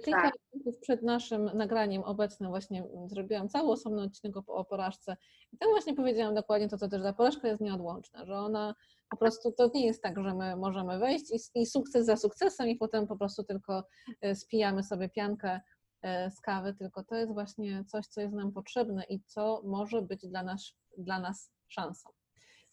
[0.04, 0.34] kilka Tak.
[0.80, 5.16] przed naszym nagraniem obecnym właśnie zrobiłam cały osobny odcinek o, o porażce
[5.52, 8.74] i tam właśnie powiedziałam dokładnie to, co też, że porażka jest nieodłączna, że ona
[9.10, 12.68] po prostu, to nie jest tak, że my możemy wejść i, i sukces za sukcesem
[12.68, 13.84] i potem po prostu tylko
[14.24, 15.60] y, spijamy sobie piankę
[16.04, 20.02] y, z kawy, tylko to jest właśnie coś, co jest nam potrzebne i co może
[20.02, 22.10] być dla nas, dla nas szansą.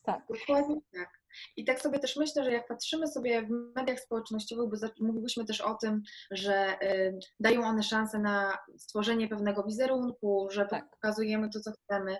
[0.04, 0.22] Tak.
[0.30, 1.22] Dokładnie tak.
[1.58, 5.62] I tak sobie też myślę, że jak patrzymy sobie w mediach społecznościowych, bo mówiłyśmy też
[5.62, 6.78] o tym, że
[7.39, 10.89] dają one szansę na stworzenie pewnego wizerunku, że Tak.
[10.89, 12.18] pokazujemy to, co chcemy.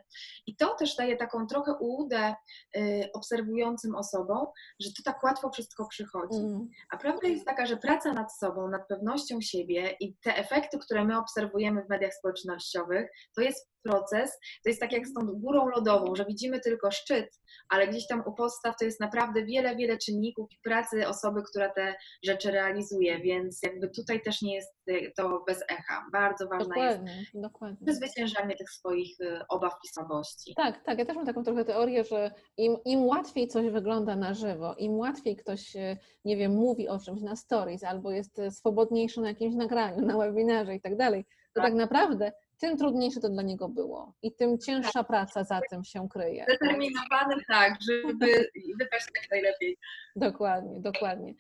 [0.48, 2.36] I to też daje taką trochę ułudę
[2.78, 4.48] y, obserwującym osobom,
[4.80, 6.40] że to tak łatwo wszystko przychodzi.
[6.40, 6.70] Mm.
[6.92, 11.06] A prawda jest taka, że praca nad sobą, nad pewnością siebie i te efekty, które
[11.06, 14.32] my obserwujemy w mediach społecznościowych, to jest proces,
[14.64, 18.24] to jest tak jak z tą górą lodową, że widzimy tylko szczyt, ale gdzieś tam
[18.26, 23.20] u podstaw to jest naprawdę wiele, wiele czynników i pracy osoby, która te rzeczy realizuje,
[23.20, 26.06] więc jakby tutaj też nie jest y, to bez echa.
[26.12, 27.00] Bardzo ważne jest
[27.34, 30.54] Dokładnie, przezwyciężanie tych swoich y, obaw i słabości.
[30.56, 31.00] Tak, tak.
[31.00, 34.98] Ja też mam taką trochę teorię, że im, im łatwiej coś wygląda na żywo, im
[34.98, 39.28] łatwiej ktoś, e, nie wiem, mówi o czymś na stories albo jest e, swobodniejszy na
[39.28, 41.64] jakimś nagraniu, na webinarze i tak dalej, to Tak.
[41.64, 46.10] tak naprawdę tym trudniejsze to dla niego było i tym cięższa praca za tym się
[46.10, 46.46] kryje.
[46.46, 49.78] Determinowany tak, żeby wypaść jak najlepiej.
[50.16, 51.34] Dokładnie, dokładnie.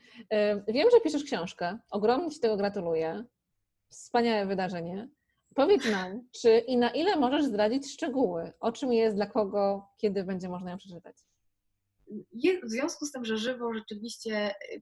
[0.67, 1.77] Wiem, że piszesz książkę.
[1.91, 3.23] Ogromnie Ci tego gratuluję.
[3.89, 5.09] Wspaniałe wydarzenie.
[5.55, 8.51] Powiedz nam, czy i na ile możesz zdradzić szczegóły?
[8.59, 11.15] O czym jest, dla kogo, kiedy będzie można ją przeczytać?
[12.63, 14.81] w związku z tym, że żywo rzeczywiście y,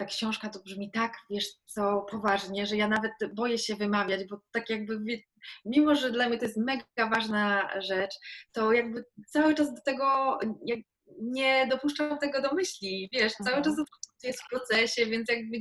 [0.00, 4.40] ta książka to brzmi tak, wiesz co, poważnie, że ja nawet boję się wymawiać, bo
[4.52, 5.22] tak jakby,
[5.64, 8.14] mimo że dla mnie to jest mega ważna rzecz,
[8.52, 10.38] to jakby cały czas do tego
[11.22, 13.64] nie dopuszczam tego do myśli, wiesz, cały Mhm.
[13.64, 13.86] czas
[14.22, 15.56] jest w procesie, więc jakby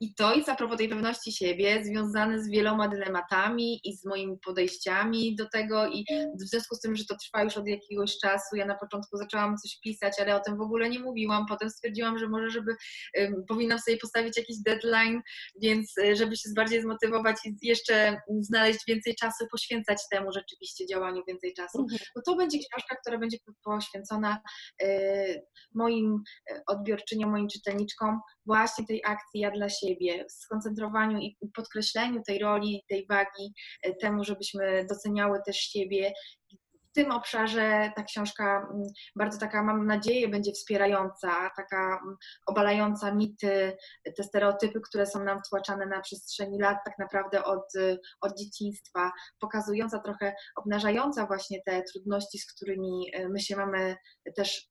[0.00, 4.38] i to jest a propos tej pewności siebie, związane z wieloma dylematami i z moimi
[4.44, 5.86] podejściami do tego.
[5.86, 6.04] I
[6.40, 9.56] w związku z tym, że to trwa już od jakiegoś czasu, ja na początku zaczęłam
[9.56, 12.76] coś pisać, ale o tym w ogóle nie mówiłam, potem stwierdziłam, że może, żeby
[13.18, 15.20] um, powinnam sobie postawić jakiś deadline,
[15.62, 21.22] więc e, żeby się bardziej zmotywować i jeszcze znaleźć więcej czasu, poświęcać temu rzeczywiście działaniu
[21.28, 21.98] więcej czasu, mhm.
[22.16, 24.40] no to będzie książka, która będzie poświęcona
[24.82, 25.42] y,
[25.74, 32.38] moim e, odbiorczyniom, moim czytelniczkom właśnie tej akcji ja dla siebie, skoncentrowaniu i podkreśleniu tej
[32.38, 36.12] roli, tej wagi, e, temu, żebyśmy doceniały też siebie.
[36.52, 38.86] W tym obszarze ta książka mm,
[39.16, 42.16] bardzo taka, mam nadzieję, będzie wspierająca, taka mm,
[42.46, 43.76] obalająca mity,
[44.16, 47.72] te stereotypy, które są nam wtłaczane na przestrzeni lat, tak naprawdę od,
[48.20, 53.96] od dzieciństwa, pokazująca trochę, obnażająca właśnie te trudności, z którymi e, my się mamy
[54.36, 54.70] też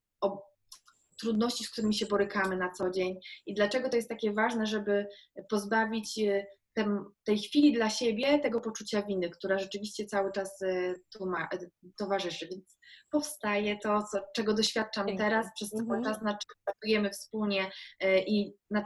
[1.26, 5.08] trudności, z którymi się borykamy na co dzień i dlaczego to jest takie ważne, żeby
[5.50, 6.46] pozbawić e,
[7.24, 10.94] tej chwili dla siebie tego poczucia winy, która rzeczywiście cały czas e,
[11.26, 11.58] ma, e,
[11.98, 12.48] towarzyszy.
[12.48, 12.78] Więc
[13.12, 15.26] powstaje to, co, czego doświadczam Pięknie.
[15.26, 16.04] teraz, przez cały mhm.
[16.04, 17.72] czas, nad czym pracujemy wspólnie
[18.28, 18.86] i nad,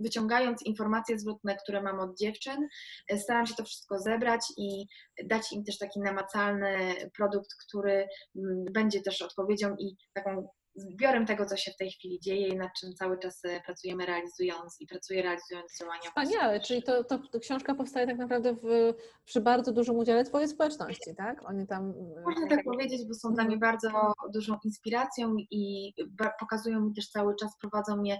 [0.00, 2.68] wyciągając informacje zwrotne, które mam od dziewczyn,
[3.16, 4.86] staram się to wszystko zebrać i
[5.24, 10.48] dać im też taki namacalny produkt, który mm, będzie też odpowiedzią i taką
[10.78, 14.06] zbiorem tego, co się w tej chwili dzieje i nad czym cały czas e, pracujemy
[14.06, 16.02] realizując i pracuję realizując działania.
[16.02, 20.48] Wspaniale, czyli to, to, to, książka powstaje tak naprawdę w, przy bardzo dużym udziale Twojej
[20.48, 21.48] społeczności, tak?
[21.48, 21.90] Oni tam...
[21.90, 23.72] E, Można tak powiedzieć, bo są dla mnie mhm.
[23.72, 25.92] bardzo dużą inspiracją i
[26.40, 28.18] pokazują mi też cały czas, prowadzą mnie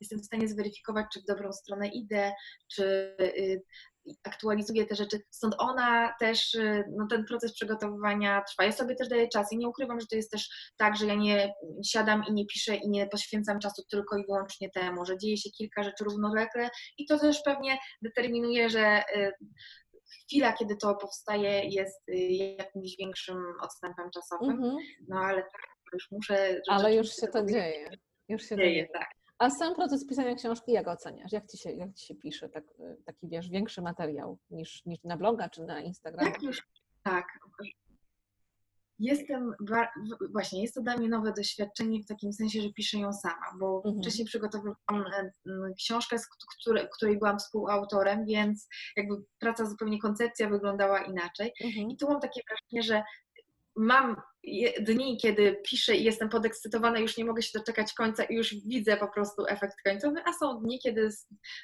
[0.00, 2.32] jestem w stanie zweryfikować, czy w dobrą stronę idę,
[2.68, 3.62] czy y,
[4.24, 5.20] aktualizuje te rzeczy.
[5.30, 8.64] Stąd ona też, y, no ten proces przygotowywania trwa.
[8.64, 11.14] Ja sobie też daję czas i nie ukrywam, że to jest też tak, że ja
[11.14, 11.54] nie
[11.86, 15.50] siadam i nie piszę i nie poświęcam czasu tylko i wyłącznie temu, że dzieje się
[15.50, 19.32] kilka rzeczy równolegle i to też pewnie determinuje, że y,
[20.26, 22.14] chwila, kiedy to powstaje, jest y,
[22.58, 24.50] jakimś większym odstępem czasowym.
[24.50, 24.76] Mm -hmm.
[25.08, 26.60] No ale tak, już muszę.
[26.68, 27.90] Ale już się to dzieje.
[28.28, 28.88] Już się dzieje, dzieje.
[28.92, 29.21] tak.
[29.42, 31.32] A sam proces pisania książki jak oceniasz?
[31.32, 32.64] Jak ci się, jak ci się pisze tak,
[33.04, 36.32] taki, wiesz, większy materiał niż, niż na bloga czy na Instagramie?
[36.32, 36.62] Tak, już,
[37.02, 37.26] tak.
[38.98, 39.54] Jestem,
[40.32, 43.76] właśnie, jest to dla mnie nowe doświadczenie w takim sensie, że piszę ją sama, bo
[43.76, 44.02] mhm.
[44.02, 45.32] wcześniej przygotowywałam e,
[45.78, 46.28] książkę, z
[46.60, 51.52] której, której byłam współautorem, więc jakby praca zupełnie, koncepcja wyglądała inaczej.
[51.64, 51.90] Mhm.
[51.90, 53.02] I tu mam takie wrażenie, że
[53.76, 54.16] mam
[54.80, 58.96] dni, kiedy piszę i jestem podekscytowana, już nie mogę się doczekać końca i już widzę
[58.96, 61.08] po prostu efekt końcowy, a są dni, kiedy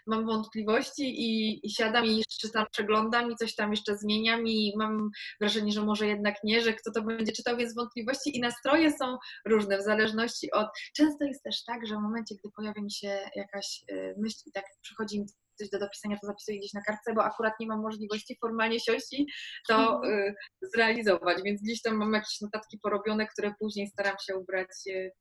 [0.06, 4.72] mam wątpliwości i, i siadam i jeszcze tam przeglądam i coś tam jeszcze zmieniam i
[4.76, 8.92] mam wrażenie, że może jednak nie, że kto to będzie czytał, więc wątpliwości i nastroje
[8.92, 10.66] są różne w zależności od...
[10.96, 14.52] Często jest też tak, że w momencie, gdy pojawia mi się jakaś y, myśl i
[14.52, 15.26] tak przychodzi mi
[15.58, 19.12] coś do dopisania, to zapisuję gdzieś na kartce, bo akurat nie mam możliwości formalnie siąść
[19.12, 19.26] i
[19.68, 20.14] to mhm.
[20.14, 25.12] y, zrealizować, więc gdzieś tam mam jakieś notatki porobione, które później staram się ubrać y,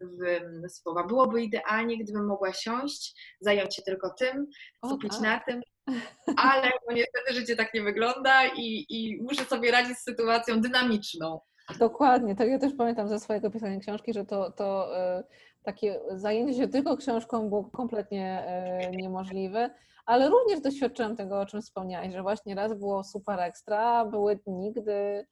[0.00, 1.04] w słowa.
[1.04, 4.46] Byłoby idealnie, gdybym mogła siąść, zająć się tylko tym,
[4.84, 5.22] skupić okay.
[5.22, 5.60] na tym,
[6.36, 11.40] ale no niestety życie tak nie wygląda i, i muszę sobie radzić z sytuacją dynamiczną.
[11.78, 14.88] Dokładnie, to ja też pamiętam ze swojego pisania książki, że to, to
[15.18, 15.24] y,
[15.62, 19.70] takie zajęcie się tylko książką było kompletnie e, niemożliwe,
[20.06, 24.72] ale również doświadczyłam tego, o czym wspomniałaś, że właśnie raz było super ekstra, były dni,
[24.72, 25.26] gdy e,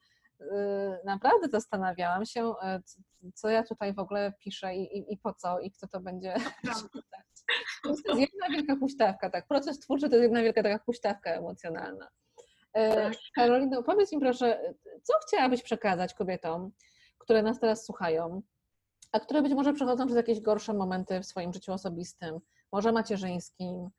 [1.05, 2.81] naprawdę zastanawiałam się, e,
[3.33, 6.33] co ja tutaj w ogóle piszę i, i, i po co i kto to będzie
[6.91, 7.25] czytać.
[7.83, 9.47] To jest jedna wielka huśtawka, tak.
[9.47, 12.07] Proces twórczy to jest jedna wielka taka huśtawka emocjonalna.
[12.73, 13.13] Tak.
[13.35, 14.73] Karolino, powiedz mi proszę,
[15.03, 16.71] co chciałabyś przekazać kobietom,
[17.17, 18.41] które nas teraz słuchają,
[19.11, 22.39] a które być może przechodzą przez jakieś gorsze momenty w swoim życiu osobistym,
[22.71, 23.89] może macierzyńskim.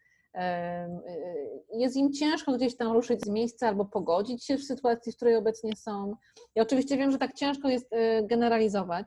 [1.73, 5.37] Jest im ciężko gdzieś tam ruszyć z miejsca albo pogodzić się w sytuacji, w której
[5.37, 6.17] obecnie są.
[6.55, 9.07] Ja oczywiście wiem, że tak ciężko jest y, generalizować,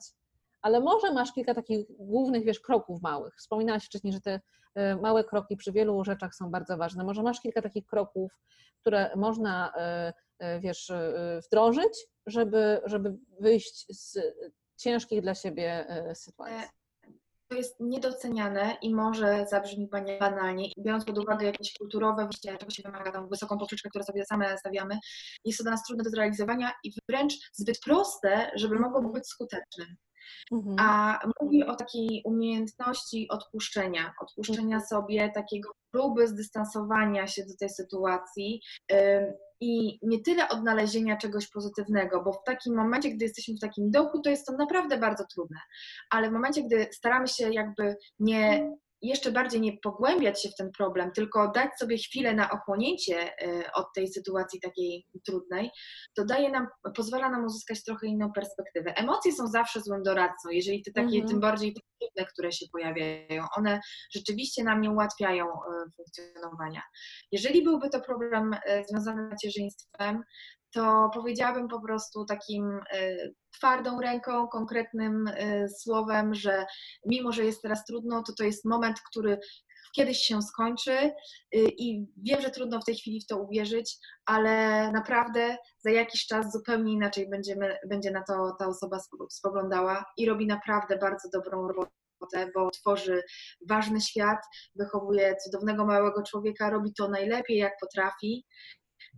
[0.61, 3.35] ale może masz kilka takich głównych, wiesz, kroków małych.
[3.37, 7.03] Wspominałaś wcześniej, że te y, małe kroki przy wielu rzeczach są bardzo ważne.
[7.03, 8.31] Może masz kilka takich kroków,
[8.81, 9.73] które można,
[10.41, 10.91] y, wiesz,
[11.45, 14.19] wdrożyć, żeby, żeby wyjść z
[14.77, 16.55] ciężkich dla siebie e, sytuacji?
[16.55, 16.83] E,
[17.47, 22.83] to jest niedoceniane i może zabrzmi banalnie, biorąc pod uwagę jakieś kulturowe wyjście, czego się
[22.83, 24.99] wymaga, tą wysoką poprzeczkę, którą sobie same stawiamy,
[25.45, 29.85] jest to dla nas trudne do zrealizowania i wręcz zbyt proste, żeby mogło być skuteczne.
[30.51, 30.75] Mhm.
[30.79, 38.61] A mówi o takiej umiejętności odpuszczenia, odpuszczenia sobie takiego próby zdystansowania się do tej sytuacji
[39.61, 44.21] i nie tyle odnalezienia czegoś pozytywnego, bo w takim momencie, gdy jesteśmy w takim dołku,
[44.21, 45.59] to jest to naprawdę bardzo trudne,
[46.09, 48.71] ale w momencie, gdy staramy się jakby nie
[49.03, 53.71] jeszcze bardziej nie pogłębiać się w ten problem, tylko dać sobie chwilę na ochłonięcie e,
[53.73, 55.71] od tej sytuacji takiej trudnej,
[56.15, 58.93] to daje nam, pozwala nam uzyskać trochę inną perspektywę.
[58.95, 61.27] Emocje są zawsze złym doradcą, jeżeli te takie, Mhm.
[61.27, 63.79] tym bardziej trudne, które się pojawiają, one
[64.15, 65.49] rzeczywiście nam nie ułatwiają e,
[65.95, 66.81] funkcjonowania.
[67.31, 70.23] Jeżeli byłby to problem e, związany z macierzyństwem,
[70.73, 73.17] to powiedziałabym po prostu takim e,
[73.57, 76.65] twardą ręką, konkretnym e, słowem, że
[77.05, 79.39] mimo, że jest teraz trudno, to to jest moment, który
[79.95, 81.11] kiedyś się skończy y,
[81.77, 86.51] i wiem, że trudno w tej chwili w to uwierzyć, ale naprawdę za jakiś czas
[86.51, 91.67] zupełnie inaczej będziemy, będzie na to ta osoba spo- spoglądała i robi naprawdę bardzo dobrą
[91.67, 93.23] robotę, bo tworzy
[93.69, 94.39] ważny świat,
[94.75, 98.45] wychowuje cudownego małego człowieka, robi to najlepiej jak potrafi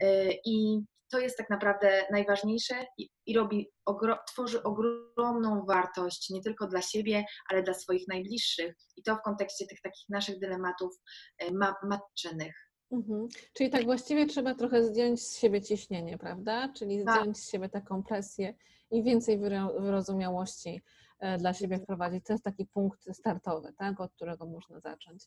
[0.03, 0.79] y, i
[1.11, 6.81] to jest tak naprawdę najważniejsze i, i robi, ogro, tworzy ogromną wartość nie tylko dla
[6.81, 8.75] siebie, ale dla swoich najbliższych.
[8.97, 10.99] I to w kontekście tych takich naszych dylematów
[11.37, 12.55] e, ma, matczynych.
[12.91, 13.27] Mhm.
[13.53, 16.69] Czyli tak właściwie trzeba trochę zdjąć z siebie ciśnienie, prawda?
[16.75, 17.15] Czyli Tak.
[17.21, 18.53] zdjąć z siebie taką presję
[18.91, 20.81] i więcej wyro- wyrozumiałości
[21.19, 22.25] e, dla siebie wprowadzić.
[22.25, 24.01] To jest taki punkt startowy, tak?
[24.01, 25.23] od którego można zacząć.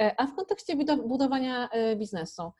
[0.00, 2.52] E, A w kontekście budo- budowania biznesu,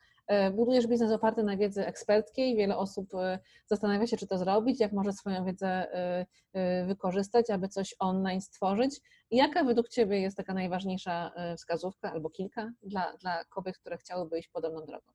[0.51, 2.55] budujesz biznes oparty na wiedzy eksperckiej.
[2.55, 7.49] Wiele osób e, zastanawia się, czy to zrobić, jak może swoją wiedzę e, e, wykorzystać,
[7.49, 9.01] aby coś online stworzyć.
[9.31, 14.39] Jaka według Ciebie jest taka najważniejsza e, wskazówka albo kilka dla, dla kobiet, które chciałyby
[14.39, 15.11] iść podobną drogą?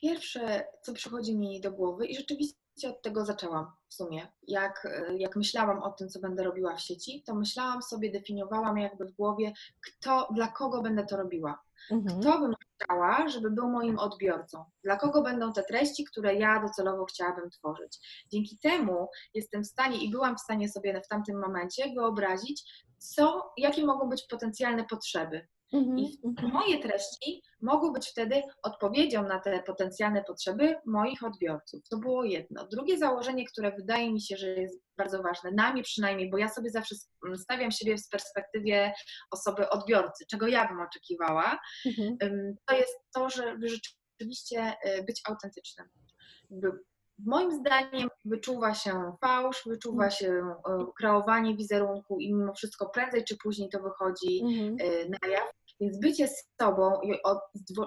[0.00, 4.32] Pierwsze, co przychodzi mi do głowy, i rzeczywiście od tego zaczęłam w sumie.
[4.48, 8.78] Jak, e, jak myślałam o tym, co będę robiła w sieci, to myślałam sobie, definiowałam
[8.78, 11.62] jakby w głowie, kto, dla kogo będę to robiła.
[11.90, 12.20] Mhm.
[12.20, 14.64] Kto bym chciała, żeby był moim odbiorcą?
[14.84, 18.24] Dla kogo będą te treści, które ja docelowo chciałabym tworzyć?
[18.32, 23.52] Dzięki temu jestem w stanie i byłam w stanie sobie w tamtym momencie wyobrazić, co,
[23.56, 25.48] jakie mogą być potencjalne potrzeby.
[25.72, 25.98] Mhm.
[25.98, 26.18] I
[26.52, 31.80] moje treści mogą być wtedy odpowiedzią na te potencjalne potrzeby moich odbiorców.
[31.90, 32.66] To było jedno.
[32.68, 36.48] Drugie założenie, które wydaje mi się, że jest bardzo ważne, na mnie przynajmniej, bo ja
[36.48, 36.94] sobie zawsze
[37.36, 38.92] stawiam siebie w perspektywie
[39.30, 42.16] osoby odbiorcy, czego ja bym oczekiwała, Mhm.
[42.66, 45.88] to jest to, żeby rzeczywiście y, być autentycznym.
[47.18, 53.36] Moim zdaniem wyczuwa się fałsz, wyczuwa się y, kreowanie wizerunku i mimo wszystko prędzej czy
[53.36, 54.76] później to wychodzi Mhm.
[54.80, 55.50] y, na jaw.
[55.80, 57.12] Więc bycie z sobą i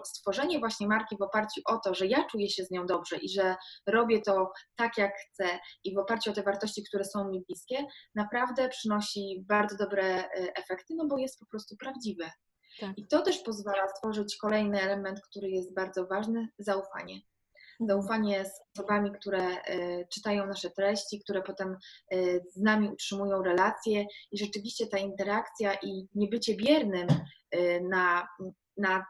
[0.06, 3.30] stworzenie właśnie marki w oparciu o to, że ja czuję się z nią dobrze i
[3.30, 3.56] że
[3.88, 7.86] robię to tak, jak chcę i w oparciu o te wartości, które są mi bliskie,
[8.16, 12.32] naprawdę przynosi bardzo dobre y, efekty, no bo jest po prostu prawdziwe.
[12.80, 12.98] Tak.
[12.98, 17.20] I to też pozwala stworzyć kolejny element, który jest bardzo ważny zaufanie.
[17.80, 21.78] Zaufanie z osobami, które y, czytają nasze treści, które potem
[22.14, 27.08] y, z nami utrzymują relacje i rzeczywiście ta interakcja i niebycie biernym
[27.56, 28.28] y, na,
[28.78, 29.06] na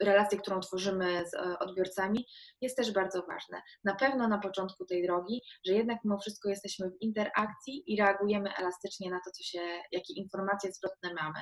[0.00, 2.26] relację, którą tworzymy z e, odbiorcami,
[2.60, 3.62] jest też bardzo ważne.
[3.84, 8.56] Na pewno na początku tej drogi, że jednak mimo wszystko jesteśmy w interakcji i reagujemy
[8.56, 9.60] elastycznie na to, co się,
[9.92, 11.40] jakie informacje zwrotne mamy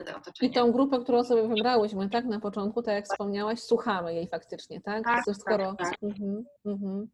[0.00, 0.50] otoczenie.
[0.50, 4.80] I tą grupę, którą sobie wybrałyśmy, tak na początku, tak jak wspomniałaś, słuchamy jej faktycznie,
[4.80, 5.04] tak?
[5.04, 5.74] Tak, To skoro...
[5.74, 6.02] tak, tak.
[6.02, 7.08] Mhm, mhm.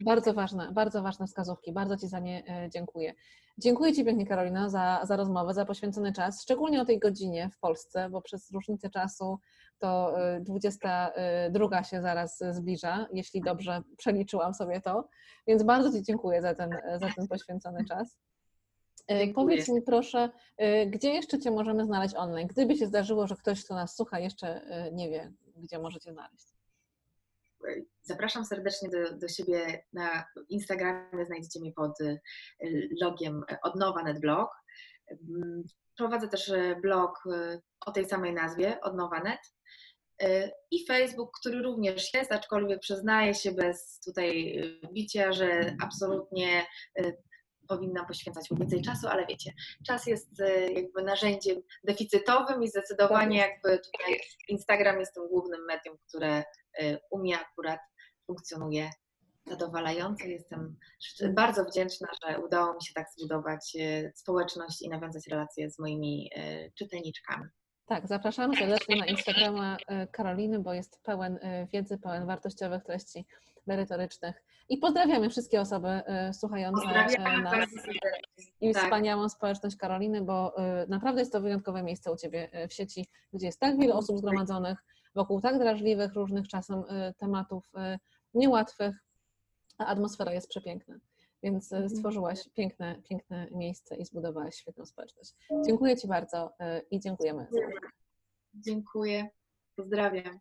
[0.00, 1.72] Bardzo ważne, bardzo ważne wskazówki.
[1.72, 3.14] Bardzo Ci za nie e, dziękuję.
[3.58, 7.58] Dziękuję Ci pięknie, Karolina, za, za rozmowę, za poświęcony czas, szczególnie o tej godzinie w
[7.58, 9.38] Polsce, bo przez różnicę czasu
[9.78, 15.08] to e, 22 się zaraz zbliża, jeśli dobrze przeliczyłam sobie to.
[15.46, 18.18] Więc bardzo Ci dziękuję za ten, za ten poświęcony czas.
[19.08, 19.34] E, Dziękuję.
[19.34, 22.46] Powiedz mi proszę, e, gdzie jeszcze Cię możemy znaleźć online?
[22.46, 26.46] Gdyby się zdarzyło, że ktoś, kto nas słucha, jeszcze e, nie wie, gdzie możecie znaleźć.
[28.02, 31.26] Zapraszam serdecznie do, do siebie na Instagramie.
[31.26, 31.92] Znajdziecie mnie pod
[33.00, 34.50] logiem Odnowa.net blog.
[35.10, 35.62] Mm,
[35.96, 36.52] Prowadzę też
[36.82, 37.24] blog
[37.86, 39.40] o tej samej nazwie, Odnowa.net.
[40.70, 44.60] I Facebook, który również jest, aczkolwiek przyznaję się bez tutaj
[44.92, 46.66] bicia, że absolutnie
[47.66, 49.52] powinnam poświęcać mu więcej czasu, ale wiecie,
[49.86, 55.96] czas jest y, jakby narzędziem deficytowym i zdecydowanie jakby tutaj Instagram jest tym głównym medium,
[56.08, 56.44] które
[56.82, 57.80] y, u mnie akurat
[58.26, 58.90] funkcjonuje
[59.46, 60.24] zadowalająco.
[60.24, 60.76] Jestem
[61.34, 66.30] bardzo wdzięczna, że udało mi się tak zbudować y, społeczność i nawiązać relacje z moimi
[66.78, 67.44] czytelniczkami.
[67.86, 73.26] Tak, zapraszamy serdecznie na Instagrama e, Karoliny, bo jest pełen e, wiedzy, pełen wartościowych treści
[73.66, 74.44] merytorycznych.
[74.68, 77.68] I pozdrawiamy wszystkie osoby e, słuchające Pozdrawiam nas
[78.60, 78.82] i tak.
[78.82, 83.46] wspaniałą społeczność Karoliny, bo e, naprawdę jest to wyjątkowe miejsce u Ciebie w sieci, gdzie
[83.46, 84.78] jest tak wiele osób zgromadzonych
[85.14, 86.84] wokół tak drażliwych różnych czasem
[87.18, 87.72] tematów
[88.34, 88.96] niełatwych,
[89.78, 90.94] a atmosfera jest przepiękna.
[91.42, 95.34] Więc stworzyłaś piękne, piękne miejsce i zbudowałaś świetną społeczność.
[95.66, 96.52] Dziękuję Ci bardzo
[96.90, 97.46] i dziękujemy.
[98.54, 99.28] Dziękuję.
[99.76, 100.40] Pozdrawiam.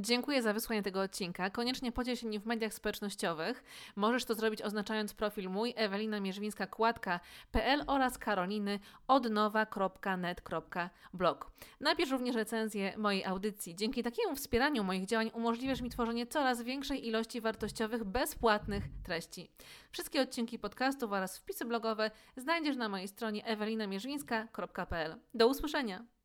[0.00, 1.50] Dziękuję za wysłanie tego odcinka.
[1.50, 3.64] Koniecznie podziel się nim w mediach społecznościowych.
[3.96, 8.78] Możesz to zrobić oznaczając profil mój Ewelina Mierzwińska kładka.pl oraz Karoliny
[9.08, 11.50] odnowa.net.blog.
[11.80, 13.76] Napisz również recenzję mojej audycji.
[13.76, 19.50] Dzięki takiemu wspieraniu moich działań umożliwiasz mi tworzenie coraz większej ilości wartościowych, bezpłatnych treści.
[19.90, 25.16] Wszystkie odcinki podcastów oraz wpisy blogowe znajdziesz na mojej stronie ewelinamierzwińska.pl.
[25.34, 26.17] Do usłyszenia!